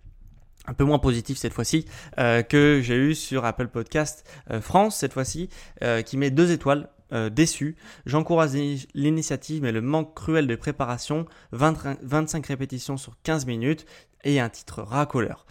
un 0.66 0.74
peu 0.74 0.84
moins 0.84 1.00
positif 1.00 1.38
cette 1.38 1.54
fois-ci, 1.54 1.86
euh, 2.18 2.42
que 2.44 2.80
j'ai 2.84 2.96
eu 2.96 3.16
sur 3.16 3.46
Apple 3.46 3.68
Podcast 3.68 4.24
euh, 4.52 4.62
France 4.62 4.98
cette 4.98 5.14
fois-ci, 5.14 5.50
qui 6.06 6.18
met 6.18 6.32
deux 6.32 6.52
étoiles. 6.52 6.90
déçu. 7.32 7.76
J'encourage 8.06 8.52
l'initiative, 8.94 9.64
mais 9.64 9.72
le 9.72 9.82
manque 9.82 10.14
cruel 10.14 10.46
de 10.46 10.56
préparation, 10.56 11.26
25 11.52 12.46
répétitions 12.46 12.98
sur 12.98 13.14
15 13.24 13.48
minutes 13.48 13.88
et 14.24 14.40
un 14.40 14.50
titre 14.50 14.84
racoleur. 14.84 15.48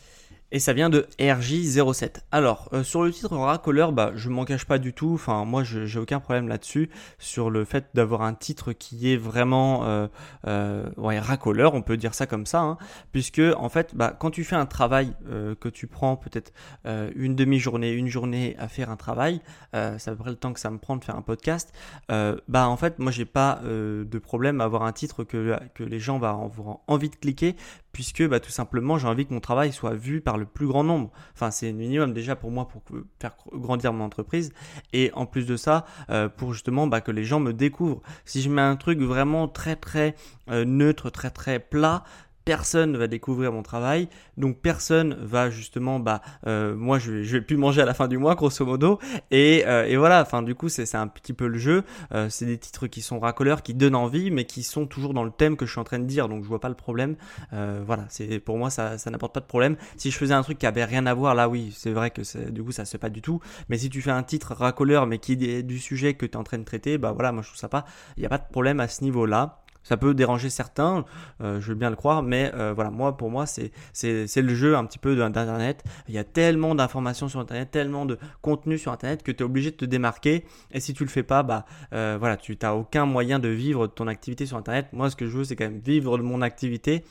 Et 0.51 0.61
ça 0.61 0.73
vient 0.73 0.89
de 0.89 1.07
RJ07. 1.19 2.21
Alors, 2.33 2.71
euh, 2.73 2.83
sur 2.83 3.03
le 3.03 3.13
titre 3.13 3.37
racoleur, 3.37 3.93
bah, 3.93 4.13
je 4.15 4.31
m'en 4.31 4.47
cache 4.47 4.65
pas 4.65 4.79
du 4.79 4.95
tout. 4.95 5.13
Enfin, 5.13 5.45
moi, 5.45 5.63
j'ai 5.63 5.99
aucun 5.99 6.21
problème 6.21 6.49
là-dessus. 6.49 6.89
Sur 7.19 7.51
le 7.51 7.67
fait 7.67 7.91
d'avoir 7.93 8.23
un 8.23 8.33
titre 8.33 8.73
qui 8.73 9.13
est 9.13 9.19
vraiment 9.19 9.85
euh, 9.85 10.09
euh, 10.47 10.89
ouais, 10.97 11.19
racoleur, 11.19 11.75
on 11.75 11.83
peut 11.83 11.99
dire 11.99 12.15
ça 12.15 12.27
comme 12.27 12.47
ça. 12.47 12.61
Hein, 12.61 12.79
puisque, 13.13 13.43
en 13.59 13.69
fait, 13.69 13.95
bah, 13.95 14.17
quand 14.19 14.31
tu 14.31 14.43
fais 14.43 14.57
un 14.57 14.65
travail 14.65 15.15
que 15.61 15.69
tu 15.69 15.87
prends 15.87 16.17
peut-être 16.17 16.53
une 16.85 17.37
demi-journée, 17.37 17.93
une 17.93 18.09
journée 18.09 18.57
à 18.59 18.69
faire 18.69 18.91
un 18.91 18.97
travail, 18.97 19.41
c'est 19.73 20.09
à 20.09 20.13
peu 20.13 20.17
près 20.17 20.31
le 20.31 20.37
temps 20.37 20.53
que 20.53 20.61
ça 20.61 20.71
me 20.71 20.79
prend 20.79 20.97
de 20.97 21.05
faire 21.05 21.17
un 21.17 21.23
podcast. 21.23 21.73
bah, 22.09 22.69
en 22.69 22.77
fait, 22.77 22.99
moi, 22.99 23.13
j'ai 23.13 23.25
pas 23.25 23.61
de 23.65 24.19
problème 24.19 24.61
à 24.61 24.65
avoir 24.65 24.85
un 24.85 24.93
titre 24.93 25.25
que, 25.25 25.59
que 25.75 25.85
les 25.85 26.01
gens 26.01 26.19
vont 26.19 26.45
avoir 26.45 26.79
envie 26.87 27.11
de 27.11 27.17
cliquer 27.17 27.57
puisque 27.99 28.27
bah, 28.29 28.39
tout 28.39 28.53
simplement 28.53 28.97
j'ai 28.97 29.09
envie 29.09 29.27
que 29.27 29.35
mon 29.35 29.41
travail 29.41 29.73
soit 29.73 29.95
vu 29.95 30.21
par 30.21 30.38
le 30.39 30.47
plus 30.47 30.67
grand 30.67 30.85
nombre. 30.85 31.11
Enfin 31.35 31.51
c'est 31.51 31.71
le 31.71 31.77
minimum 31.77 32.13
déjà 32.13 32.37
pour 32.37 32.51
moi 32.51 32.69
pour 32.69 32.83
faire 33.21 33.37
grandir 33.53 33.93
mon 33.93 34.05
entreprise 34.05 34.53
et 34.93 35.11
en 35.15 35.27
plus 35.27 35.47
de 35.47 35.57
ça 35.57 35.85
euh, 36.11 36.29
pour 36.29 36.53
justement 36.53 36.87
bah, 36.87 37.01
que 37.01 37.11
les 37.11 37.25
gens 37.25 37.41
me 37.41 37.53
découvrent. 37.53 38.01
Si 38.25 38.43
je 38.43 38.51
mets 38.51 38.63
un 38.63 38.77
truc 38.77 39.01
vraiment 39.01 39.49
très 39.49 39.77
très 39.77 40.15
euh, 40.51 40.65
neutre, 40.65 41.11
très 41.11 41.31
très 41.31 41.59
plat, 41.59 42.05
personne 42.49 42.97
va 42.97 43.09
découvrir 43.09 43.53
mon 43.53 43.63
travail, 43.63 44.09
donc 44.39 44.57
personne 44.63 45.19
va 45.21 45.51
justement, 45.51 46.01
bah, 46.01 46.23
euh, 46.47 46.75
moi 46.75 46.99
je 46.99 47.13
vais, 47.13 47.43
plus 47.43 47.59
manger 47.59 47.83
à 47.83 47.85
la 47.85 47.93
fin 47.93 48.09
du 48.09 48.17
mois, 48.17 48.37
grosso 48.37 48.65
modo, 48.65 48.99
et, 49.31 49.65
euh, 49.67 49.95
voilà, 49.99 50.23
enfin 50.23 50.41
du 50.41 50.55
coup 50.55 50.71
c'est 50.71 50.95
un 50.95 51.09
petit 51.09 51.35
peu 51.35 51.47
le 51.47 51.59
jeu, 51.59 51.85
euh, 52.15 52.31
c'est 52.31 52.47
des 52.47 52.57
titres 52.57 52.87
qui 52.87 53.03
sont 53.03 53.21
racoleurs, 53.21 53.63
qui 53.63 53.75
donnent 53.75 53.95
envie, 53.95 54.31
mais 54.31 54.47
qui 54.47 54.63
sont 54.63 54.87
toujours 54.87 55.13
dans 55.13 55.25
le 55.25 55.31
thème 55.31 55.59
que 55.59 55.67
je 55.67 55.73
suis 55.73 55.79
en 55.79 55.85
train 55.85 55.99
de 55.99 56.07
dire, 56.07 56.27
donc 56.27 56.43
je 56.43 56.49
vois 56.49 56.59
pas 56.59 56.71
le 56.71 56.75
problème, 56.75 57.17
voilà, 57.53 58.07
c'est 58.09 58.39
pour 58.39 58.57
moi 58.57 58.71
ça, 58.71 58.97
ça 58.97 59.11
n'apporte 59.11 59.35
pas 59.35 59.41
de 59.41 59.47
problème. 59.47 59.77
Si 59.99 60.11
je 60.11 60.17
faisais 60.17 60.33
un 60.33 60.43
truc 60.43 60.57
qui 60.57 60.65
avait 60.65 60.87
rien 60.87 61.05
à 61.05 61.13
voir, 61.13 61.35
là 61.35 61.51
oui, 61.51 61.75
c'est 61.77 61.93
vrai 61.93 62.11
que 62.11 62.23
du 62.49 62.63
coup 62.63 62.73
ça 62.73 62.87
se 62.87 62.93
fait 62.93 62.99
pas 62.99 63.11
du 63.11 63.21
tout, 63.21 63.41
mais 63.69 63.77
si 63.77 63.91
tu 63.91 64.01
fais 64.01 64.11
un 64.11 64.23
titre 64.23 64.55
racoleur, 64.55 65.07
mais 65.07 65.19
qui 65.19 65.33
est 65.35 65.63
du 65.63 65.79
sujet 65.79 66.15
que 66.15 66.25
tu 66.25 66.33
es 66.33 66.37
en 66.37 66.45
train 66.45 66.57
de 66.57 66.65
traiter, 66.65 66.97
bah 66.97 67.13
voilà, 67.13 67.31
moi 67.31 67.43
je 67.43 67.49
trouve 67.49 67.61
ça 67.61 67.69
pas, 67.69 67.85
il 68.17 68.21
n'y 68.21 68.27
a 68.27 68.31
pas 68.31 68.39
de 68.39 68.49
problème 68.51 68.81
à 68.81 68.89
ce 68.89 69.05
niveau-là 69.05 69.61
Ça 69.89 69.97
peut 69.97 70.13
déranger 70.13 70.51
certains, 70.51 71.07
euh, 71.41 71.63
je 71.63 71.69
veux 71.69 71.75
bien 71.75 71.89
le 71.89 71.97
croire, 71.97 72.23
mais 72.23 72.53
euh, 72.55 72.75
voilà, 72.75 72.91
moi, 72.91 73.17
pour 73.17 73.31
moi, 73.31 73.47
c'est, 73.47 73.73
le 74.05 74.55
jeu 74.55 74.77
un 74.77 74.85
petit 74.85 74.99
peu 74.99 75.17
d'Internet. 75.17 75.83
Il 76.09 76.15
y 76.15 76.19
a 76.19 76.25
tellement 76.25 76.75
d'informations 76.75 77.27
sur 77.27 77.41
Internet, 77.41 77.71
tellement 77.71 78.05
de 78.05 78.19
contenu 78.43 78.77
sur 78.77 78.93
Internet 78.93 79.23
que 79.23 79.33
tu 79.33 79.39
es 79.39 79.47
obligé 79.47 79.71
de 79.71 79.77
te 79.77 79.87
démarquer. 79.87 80.45
Et 80.73 80.81
si 80.81 80.93
tu 80.93 81.05
le 81.05 81.09
fais 81.09 81.23
pas, 81.23 81.43
bah 81.43 81.65
euh, 81.95 82.19
voilà, 82.21 82.37
tu 82.37 82.59
n'as 82.61 82.75
aucun 82.75 83.07
moyen 83.07 83.39
de 83.39 83.49
vivre 83.49 83.87
ton 83.87 84.09
activité 84.09 84.45
sur 84.45 84.59
Internet. 84.59 84.89
Moi, 84.93 85.09
ce 85.09 85.17
que 85.17 85.27
je 85.27 85.39
veux, 85.39 85.45
c'est 85.45 85.57
quand 85.57 85.65
même 85.65 85.81
vivre 85.81 86.19
mon 86.19 86.43
activité 86.43 87.03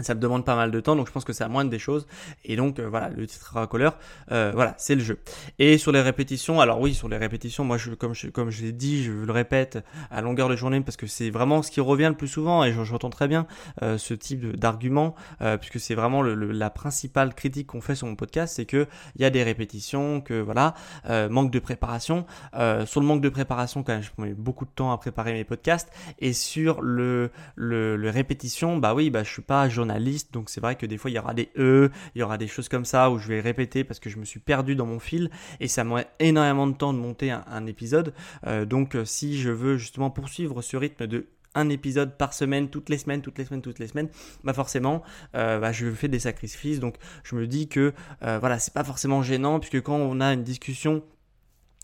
ça 0.00 0.14
me 0.14 0.20
demande 0.20 0.44
pas 0.44 0.56
mal 0.56 0.70
de 0.70 0.80
temps, 0.80 0.96
donc 0.96 1.06
je 1.06 1.12
pense 1.12 1.24
que 1.24 1.32
c'est 1.32 1.44
la 1.44 1.48
moindre 1.48 1.70
des 1.70 1.78
choses. 1.78 2.06
Et 2.44 2.56
donc 2.56 2.78
euh, 2.78 2.88
voilà, 2.88 3.10
le 3.10 3.26
titre 3.26 3.52
racoleur, 3.54 3.96
euh, 4.32 4.50
voilà, 4.54 4.74
c'est 4.76 4.94
le 4.94 5.02
jeu. 5.02 5.18
Et 5.58 5.78
sur 5.78 5.92
les 5.92 6.00
répétitions, 6.00 6.60
alors 6.60 6.80
oui, 6.80 6.94
sur 6.94 7.08
les 7.08 7.16
répétitions, 7.16 7.64
moi, 7.64 7.76
je, 7.76 7.92
comme 7.92 8.14
je, 8.14 8.28
comme 8.28 8.50
je 8.50 8.62
l'ai 8.62 8.72
dit, 8.72 9.04
je 9.04 9.12
le 9.12 9.32
répète 9.32 9.78
à 10.10 10.20
longueur 10.20 10.48
de 10.48 10.56
journée 10.56 10.80
parce 10.80 10.96
que 10.96 11.06
c'est 11.06 11.30
vraiment 11.30 11.62
ce 11.62 11.70
qui 11.70 11.80
revient 11.80 12.08
le 12.08 12.16
plus 12.16 12.28
souvent 12.28 12.64
et 12.64 12.72
j'entends 12.72 13.10
très 13.10 13.28
bien 13.28 13.46
euh, 13.82 13.98
ce 13.98 14.14
type 14.14 14.56
d'argument 14.56 15.14
puisque 15.60 15.78
c'est 15.80 15.94
vraiment 15.94 16.22
le, 16.22 16.34
la 16.34 16.70
principale 16.70 17.34
critique 17.34 17.68
qu'on 17.68 17.80
fait 17.80 17.94
sur 17.94 18.06
mon 18.06 18.16
podcast, 18.16 18.54
c'est 18.56 18.64
que 18.64 18.86
il 19.16 19.22
y 19.22 19.24
a 19.24 19.30
des 19.30 19.42
répétitions, 19.42 20.20
que 20.20 20.40
voilà, 20.40 20.74
manque 21.30 21.50
de 21.50 21.58
préparation. 21.58 22.26
sur 22.86 23.00
le 23.00 23.06
manque 23.06 23.20
de 23.20 23.28
préparation, 23.28 23.82
quand 23.82 23.92
même, 23.92 24.02
je 24.02 24.10
prends 24.10 24.26
beaucoup 24.36 24.64
de 24.64 24.70
temps 24.70 24.92
à 24.92 24.98
préparer 24.98 25.32
mes 25.32 25.44
podcasts 25.44 25.90
et 26.18 26.32
sur 26.32 26.80
le 26.82 27.30
le, 27.56 27.96
le 27.96 28.10
répétition, 28.10 28.78
bah 28.78 28.94
oui, 28.94 29.10
bah 29.10 29.22
je 29.22 29.30
suis 29.30 29.42
pas 29.42 29.68
donc 30.32 30.50
c'est 30.50 30.60
vrai 30.60 30.76
que 30.76 30.86
des 30.86 30.98
fois 30.98 31.10
il 31.10 31.14
y 31.14 31.18
aura 31.18 31.34
des 31.34 31.50
E, 31.56 31.90
il 32.14 32.20
y 32.20 32.22
aura 32.22 32.38
des 32.38 32.46
choses 32.46 32.68
comme 32.68 32.84
ça 32.84 33.10
où 33.10 33.18
je 33.18 33.28
vais 33.28 33.40
répéter 33.40 33.84
parce 33.84 34.00
que 34.00 34.10
je 34.10 34.18
me 34.18 34.24
suis 34.24 34.40
perdu 34.40 34.74
dans 34.74 34.86
mon 34.86 34.98
fil 34.98 35.30
et 35.60 35.68
ça 35.68 35.84
m'aurait 35.84 36.08
énormément 36.18 36.66
de 36.66 36.74
temps 36.74 36.92
de 36.92 36.98
monter 36.98 37.30
un, 37.30 37.66
épisode. 37.66 38.12
Euh, 38.46 38.64
donc 38.64 38.94
euh, 38.94 39.04
si 39.04 39.38
je 39.38 39.50
veux 39.50 39.78
justement 39.78 40.10
poursuivre 40.10 40.60
ce 40.62 40.76
rythme 40.76 41.06
de 41.06 41.26
un 41.56 41.68
épisode 41.68 42.18
par 42.18 42.34
semaine, 42.34 42.68
toutes 42.68 42.88
les 42.88 42.98
semaines, 42.98 43.22
toutes 43.22 43.38
les 43.38 43.44
semaines, 43.44 43.62
toutes 43.62 43.78
les 43.78 43.86
semaines, 43.86 44.08
bah 44.42 44.52
forcément, 44.52 45.04
euh, 45.36 45.60
bah 45.60 45.70
je 45.70 45.88
fais 45.92 46.08
des 46.08 46.18
sacrifices. 46.18 46.80
Donc 46.80 46.96
je 47.22 47.36
me 47.36 47.46
dis 47.46 47.68
que 47.68 47.92
voilà, 48.20 48.58
c'est 48.58 48.74
pas 48.74 48.82
forcément 48.82 49.22
gênant 49.22 49.60
puisque 49.60 49.80
quand 49.80 49.94
on 49.94 50.20
a 50.20 50.32
une 50.32 50.42
discussion 50.42 51.04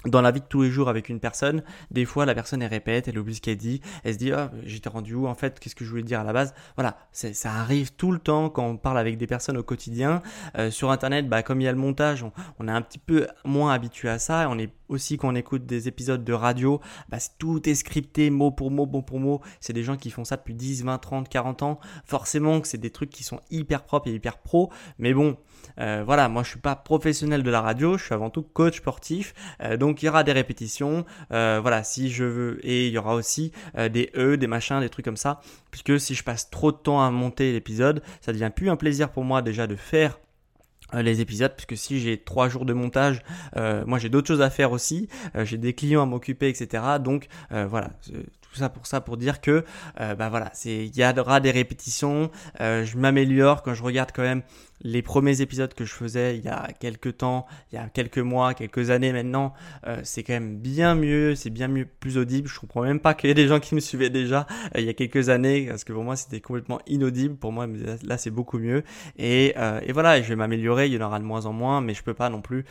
dans 0.06 0.22
la 0.22 0.30
vie 0.30 0.40
de 0.40 0.46
tous 0.46 0.62
les 0.62 0.70
jours 0.70 0.88
avec 0.88 1.08
une 1.08 1.20
personne, 1.20 1.62
des 1.90 2.04
fois 2.04 2.24
la 2.24 2.34
personne 2.34 2.62
elle 2.62 2.70
répète, 2.70 3.08
elle 3.08 3.18
oublie 3.18 3.34
ce 3.34 3.40
qu'elle 3.40 3.56
dit, 3.56 3.80
elle 4.04 4.14
se 4.14 4.18
dit 4.18 4.32
ah 4.32 4.50
j'étais 4.64 4.88
rendu 4.88 5.14
où 5.14 5.26
en 5.26 5.34
fait, 5.34 5.60
qu'est-ce 5.60 5.74
que 5.74 5.84
je 5.84 5.90
voulais 5.90 6.02
dire 6.02 6.20
à 6.20 6.24
la 6.24 6.32
base? 6.32 6.54
Voilà, 6.76 6.96
ça 7.12 7.52
arrive 7.52 7.92
tout 7.92 8.12
le 8.12 8.18
temps 8.18 8.48
quand 8.48 8.64
on 8.64 8.76
parle 8.76 8.98
avec 8.98 9.18
des 9.18 9.26
personnes 9.26 9.56
au 9.56 9.62
quotidien. 9.62 10.22
Euh, 10.58 10.70
sur 10.70 10.90
internet, 10.90 11.28
bah 11.28 11.42
comme 11.42 11.60
il 11.60 11.64
y 11.64 11.68
a 11.68 11.72
le 11.72 11.78
montage, 11.78 12.22
on, 12.22 12.32
on 12.58 12.68
est 12.68 12.72
un 12.72 12.82
petit 12.82 12.98
peu 12.98 13.26
moins 13.44 13.72
habitué 13.72 14.08
à 14.08 14.18
ça. 14.18 14.48
On 14.48 14.58
est 14.58 14.72
aussi 14.90 15.16
quand 15.16 15.28
on 15.32 15.34
écoute 15.34 15.66
des 15.66 15.88
épisodes 15.88 16.24
de 16.24 16.32
radio, 16.32 16.80
bah, 17.08 17.18
tout 17.38 17.68
est 17.68 17.74
scripté 17.74 18.30
mot 18.30 18.50
pour 18.50 18.70
mot, 18.70 18.86
mot 18.86 19.02
pour 19.02 19.20
mot. 19.20 19.40
C'est 19.60 19.72
des 19.72 19.82
gens 19.82 19.96
qui 19.96 20.10
font 20.10 20.24
ça 20.24 20.36
depuis 20.36 20.54
10, 20.54 20.84
20, 20.84 20.98
30, 20.98 21.28
40 21.28 21.62
ans. 21.62 21.80
Forcément 22.04 22.60
que 22.60 22.68
c'est 22.68 22.78
des 22.78 22.90
trucs 22.90 23.10
qui 23.10 23.22
sont 23.22 23.40
hyper 23.50 23.84
propres 23.84 24.08
et 24.08 24.12
hyper 24.12 24.38
pro. 24.38 24.70
Mais 24.98 25.14
bon, 25.14 25.36
euh, 25.78 26.02
voilà, 26.04 26.28
moi 26.28 26.42
je 26.42 26.50
suis 26.50 26.60
pas 26.60 26.76
professionnel 26.76 27.42
de 27.42 27.50
la 27.50 27.60
radio, 27.60 27.96
je 27.96 28.04
suis 28.04 28.14
avant 28.14 28.30
tout 28.30 28.42
coach 28.42 28.78
sportif. 28.78 29.34
Euh, 29.62 29.76
donc 29.76 30.02
il 30.02 30.06
y 30.06 30.08
aura 30.08 30.24
des 30.24 30.32
répétitions. 30.32 31.04
Euh, 31.32 31.60
voilà, 31.62 31.84
si 31.84 32.10
je 32.10 32.24
veux. 32.24 32.66
Et 32.66 32.88
il 32.88 32.92
y 32.92 32.98
aura 32.98 33.14
aussi 33.14 33.52
des 33.76 34.10
E, 34.16 34.36
des 34.36 34.46
machins, 34.46 34.80
des 34.80 34.88
trucs 34.88 35.04
comme 35.04 35.16
ça. 35.16 35.40
Puisque 35.70 36.00
si 36.00 36.14
je 36.14 36.24
passe 36.24 36.50
trop 36.50 36.72
de 36.72 36.76
temps 36.76 37.02
à 37.02 37.10
monter 37.10 37.52
l'épisode, 37.52 38.02
ça 38.20 38.32
devient 38.32 38.50
plus 38.54 38.70
un 38.70 38.76
plaisir 38.76 39.10
pour 39.10 39.24
moi 39.24 39.42
déjà 39.42 39.66
de 39.66 39.76
faire 39.76 40.18
les 40.94 41.20
épisodes 41.20 41.52
puisque 41.56 41.76
si 41.76 42.00
j'ai 42.00 42.18
trois 42.18 42.48
jours 42.48 42.64
de 42.64 42.72
montage 42.72 43.22
moi 43.56 43.98
j'ai 43.98 44.08
d'autres 44.08 44.28
choses 44.28 44.42
à 44.42 44.50
faire 44.50 44.72
aussi. 44.72 45.08
J'ai 45.34 45.58
des 45.58 45.72
clients 45.72 46.02
à 46.02 46.06
m'occuper 46.06 46.48
etc 46.48 46.82
donc 47.02 47.28
voilà 47.50 47.90
tout 48.50 48.58
ça 48.58 48.68
pour 48.68 48.86
ça 48.86 49.00
pour 49.00 49.16
dire 49.16 49.40
que 49.40 49.64
euh, 50.00 50.14
bah 50.14 50.28
voilà 50.28 50.50
c'est 50.54 50.86
il 50.86 50.96
y 50.96 51.04
aura 51.04 51.40
des 51.40 51.50
répétitions. 51.50 52.30
Euh, 52.60 52.84
je 52.84 52.96
m'améliore 52.98 53.62
quand 53.62 53.74
je 53.74 53.82
regarde 53.82 54.10
quand 54.14 54.22
même 54.22 54.42
les 54.82 55.02
premiers 55.02 55.42
épisodes 55.42 55.74
que 55.74 55.84
je 55.84 55.92
faisais 55.92 56.38
il 56.38 56.44
y 56.44 56.48
a 56.48 56.68
quelques 56.80 57.18
temps 57.18 57.46
il 57.70 57.76
y 57.76 57.78
a 57.78 57.88
quelques 57.88 58.18
mois 58.18 58.54
quelques 58.54 58.90
années 58.90 59.12
maintenant. 59.12 59.52
Euh, 59.86 60.00
c'est 60.02 60.22
quand 60.22 60.32
même 60.32 60.56
bien 60.58 60.94
mieux 60.94 61.34
c'est 61.36 61.50
bien 61.50 61.68
mieux 61.68 61.86
plus 61.86 62.18
audible. 62.18 62.48
Je 62.48 62.58
comprends 62.58 62.82
même 62.82 63.00
pas 63.00 63.14
qu'il 63.14 63.28
y 63.28 63.30
ait 63.30 63.34
des 63.34 63.46
gens 63.46 63.60
qui 63.60 63.74
me 63.74 63.80
suivaient 63.80 64.10
déjà 64.10 64.46
il 64.76 64.84
y 64.84 64.88
a 64.88 64.94
quelques 64.94 65.28
années 65.28 65.66
parce 65.68 65.84
que 65.84 65.92
pour 65.92 66.02
moi 66.02 66.16
c'était 66.16 66.40
complètement 66.40 66.80
inaudible. 66.86 67.36
Pour 67.36 67.52
moi 67.52 67.68
là 68.02 68.18
c'est 68.18 68.30
beaucoup 68.30 68.58
mieux. 68.58 68.82
Et, 69.16 69.54
et 69.82 69.92
voilà 69.92 70.20
je 70.20 70.28
vais 70.28 70.36
m'améliorer. 70.36 70.86
Il 70.86 70.94
y 70.94 70.98
en 70.98 71.06
aura 71.06 71.20
de 71.20 71.24
moins 71.24 71.46
en 71.46 71.52
moins 71.52 71.80
mais 71.80 71.94
je 71.94 72.02
peux 72.02 72.14
pas 72.14 72.30
non 72.30 72.42
plus 72.42 72.64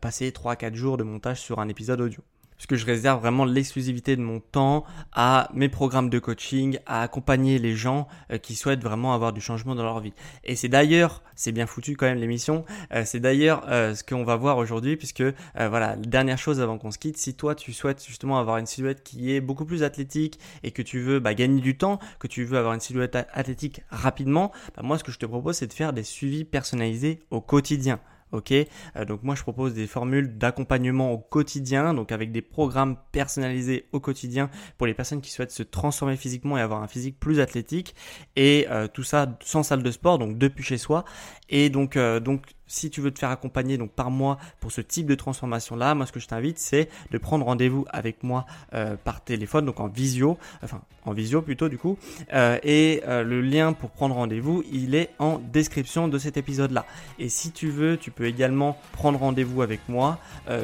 passer 0.00 0.30
3-4 0.30 0.74
jours 0.74 0.96
de 0.98 1.04
montage 1.04 1.40
sur 1.40 1.58
un 1.58 1.68
épisode 1.68 2.00
audio 2.02 2.22
puisque 2.62 2.80
je 2.80 2.86
réserve 2.86 3.20
vraiment 3.20 3.44
l'exclusivité 3.44 4.14
de 4.14 4.20
mon 4.20 4.38
temps 4.38 4.84
à 5.12 5.48
mes 5.52 5.68
programmes 5.68 6.08
de 6.08 6.20
coaching, 6.20 6.78
à 6.86 7.02
accompagner 7.02 7.58
les 7.58 7.74
gens 7.74 8.06
euh, 8.30 8.38
qui 8.38 8.54
souhaitent 8.54 8.84
vraiment 8.84 9.14
avoir 9.14 9.32
du 9.32 9.40
changement 9.40 9.74
dans 9.74 9.82
leur 9.82 9.98
vie. 9.98 10.12
Et 10.44 10.54
c'est 10.54 10.68
d'ailleurs, 10.68 11.24
c'est 11.34 11.50
bien 11.50 11.66
foutu 11.66 11.96
quand 11.96 12.06
même 12.06 12.18
l'émission, 12.18 12.64
euh, 12.94 13.02
c'est 13.04 13.18
d'ailleurs 13.18 13.64
euh, 13.68 13.96
ce 13.96 14.04
qu'on 14.04 14.22
va 14.22 14.36
voir 14.36 14.58
aujourd'hui, 14.58 14.96
puisque 14.96 15.24
voilà, 15.56 15.96
dernière 15.96 16.38
chose 16.38 16.60
avant 16.60 16.78
qu'on 16.78 16.92
se 16.92 16.98
quitte, 16.98 17.16
si 17.16 17.34
toi 17.34 17.56
tu 17.56 17.72
souhaites 17.72 18.04
justement 18.06 18.38
avoir 18.38 18.58
une 18.58 18.66
silhouette 18.66 19.02
qui 19.02 19.32
est 19.34 19.40
beaucoup 19.40 19.64
plus 19.64 19.82
athlétique 19.82 20.38
et 20.62 20.70
que 20.70 20.82
tu 20.82 21.00
veux 21.00 21.18
bah, 21.18 21.34
gagner 21.34 21.60
du 21.60 21.76
temps, 21.76 21.98
que 22.20 22.28
tu 22.28 22.44
veux 22.44 22.58
avoir 22.58 22.74
une 22.74 22.80
silhouette 22.80 23.16
athlétique 23.32 23.82
rapidement, 23.90 24.52
bah, 24.76 24.82
moi 24.84 24.98
ce 24.98 25.04
que 25.04 25.10
je 25.10 25.18
te 25.18 25.26
propose 25.26 25.56
c'est 25.56 25.66
de 25.66 25.72
faire 25.72 25.92
des 25.92 26.04
suivis 26.04 26.44
personnalisés 26.44 27.20
au 27.30 27.40
quotidien. 27.40 27.98
Ok, 28.32 28.50
euh, 28.50 29.04
donc 29.04 29.22
moi 29.22 29.34
je 29.34 29.42
propose 29.42 29.74
des 29.74 29.86
formules 29.86 30.38
d'accompagnement 30.38 31.12
au 31.12 31.18
quotidien, 31.18 31.92
donc 31.92 32.12
avec 32.12 32.32
des 32.32 32.40
programmes 32.40 32.96
personnalisés 33.12 33.88
au 33.92 34.00
quotidien 34.00 34.48
pour 34.78 34.86
les 34.86 34.94
personnes 34.94 35.20
qui 35.20 35.30
souhaitent 35.30 35.52
se 35.52 35.62
transformer 35.62 36.16
physiquement 36.16 36.56
et 36.56 36.62
avoir 36.62 36.82
un 36.82 36.88
physique 36.88 37.20
plus 37.20 37.40
athlétique, 37.40 37.94
et 38.34 38.66
euh, 38.70 38.88
tout 38.88 39.02
ça 39.02 39.38
sans 39.44 39.62
salle 39.62 39.82
de 39.82 39.90
sport, 39.90 40.18
donc 40.18 40.38
depuis 40.38 40.64
chez 40.64 40.78
soi. 40.78 41.04
Et 41.50 41.68
donc, 41.68 41.96
euh, 41.96 42.20
donc 42.20 42.46
si 42.66 42.90
tu 42.90 43.00
veux 43.00 43.10
te 43.10 43.18
faire 43.18 43.30
accompagner 43.30 43.76
donc 43.78 43.92
par 43.92 44.10
moi 44.10 44.38
pour 44.60 44.72
ce 44.72 44.80
type 44.80 45.06
de 45.06 45.14
transformation 45.14 45.76
là, 45.76 45.94
moi 45.94 46.06
ce 46.06 46.12
que 46.12 46.20
je 46.20 46.26
t'invite 46.26 46.58
c'est 46.58 46.88
de 47.10 47.18
prendre 47.18 47.44
rendez-vous 47.44 47.84
avec 47.90 48.22
moi 48.22 48.46
euh, 48.74 48.96
par 48.96 49.22
téléphone, 49.22 49.66
donc 49.66 49.80
en 49.80 49.88
visio, 49.88 50.38
enfin 50.62 50.80
en 51.04 51.12
visio 51.12 51.42
plutôt 51.42 51.68
du 51.68 51.78
coup, 51.78 51.98
euh, 52.32 52.58
et 52.62 53.02
euh, 53.06 53.22
le 53.24 53.40
lien 53.40 53.72
pour 53.72 53.90
prendre 53.90 54.14
rendez-vous 54.14 54.62
il 54.70 54.94
est 54.94 55.10
en 55.18 55.38
description 55.38 56.08
de 56.08 56.18
cet 56.18 56.36
épisode 56.36 56.70
là. 56.70 56.86
Et 57.18 57.28
si 57.28 57.52
tu 57.52 57.68
veux, 57.68 57.96
tu 57.96 58.10
peux 58.10 58.26
également 58.26 58.78
prendre 58.92 59.18
rendez-vous 59.18 59.62
avec 59.62 59.80
moi 59.88 60.18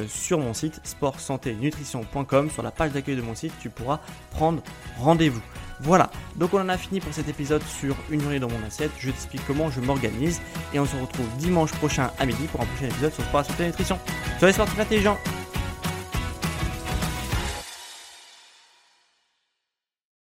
sur 0.08 0.38
mon 0.38 0.54
site 0.54 0.80
sport 0.84 1.20
santé 1.20 1.54
nutrition.com 1.54 2.50
sur 2.50 2.62
la 2.62 2.70
page 2.70 2.92
d'accueil 2.92 3.16
de 3.16 3.22
mon 3.22 3.34
site, 3.34 3.52
tu 3.60 3.70
pourras 3.70 4.00
prendre 4.30 4.62
rendez-vous. 4.98 5.42
Voilà, 5.80 6.10
donc 6.36 6.54
on 6.54 6.60
en 6.60 6.68
a 6.68 6.76
fini 6.76 7.00
pour 7.00 7.12
cet 7.14 7.28
épisode 7.28 7.62
sur 7.62 7.94
une 8.10 8.20
journée 8.20 8.40
dans 8.40 8.48
mon 8.48 8.62
assiette. 8.66 8.90
Je 8.98 9.10
t'explique 9.10 9.42
comment 9.46 9.70
je 9.70 9.80
m'organise 9.80 10.40
et 10.74 10.80
on 10.80 10.86
se 10.86 10.96
retrouve 10.96 11.26
dimanche 11.38 11.72
prochain 11.72 12.10
à 12.18 12.26
midi 12.26 12.46
pour 12.50 12.60
un 12.60 12.66
prochain 12.66 12.86
épisode 12.86 13.12
sur 13.12 13.24
Sport 13.24 13.44
Santé 13.44 13.66
Nutrition. 13.66 13.98
Les 14.42 14.52
sportifs 14.52 14.80
intelligents 14.80 15.18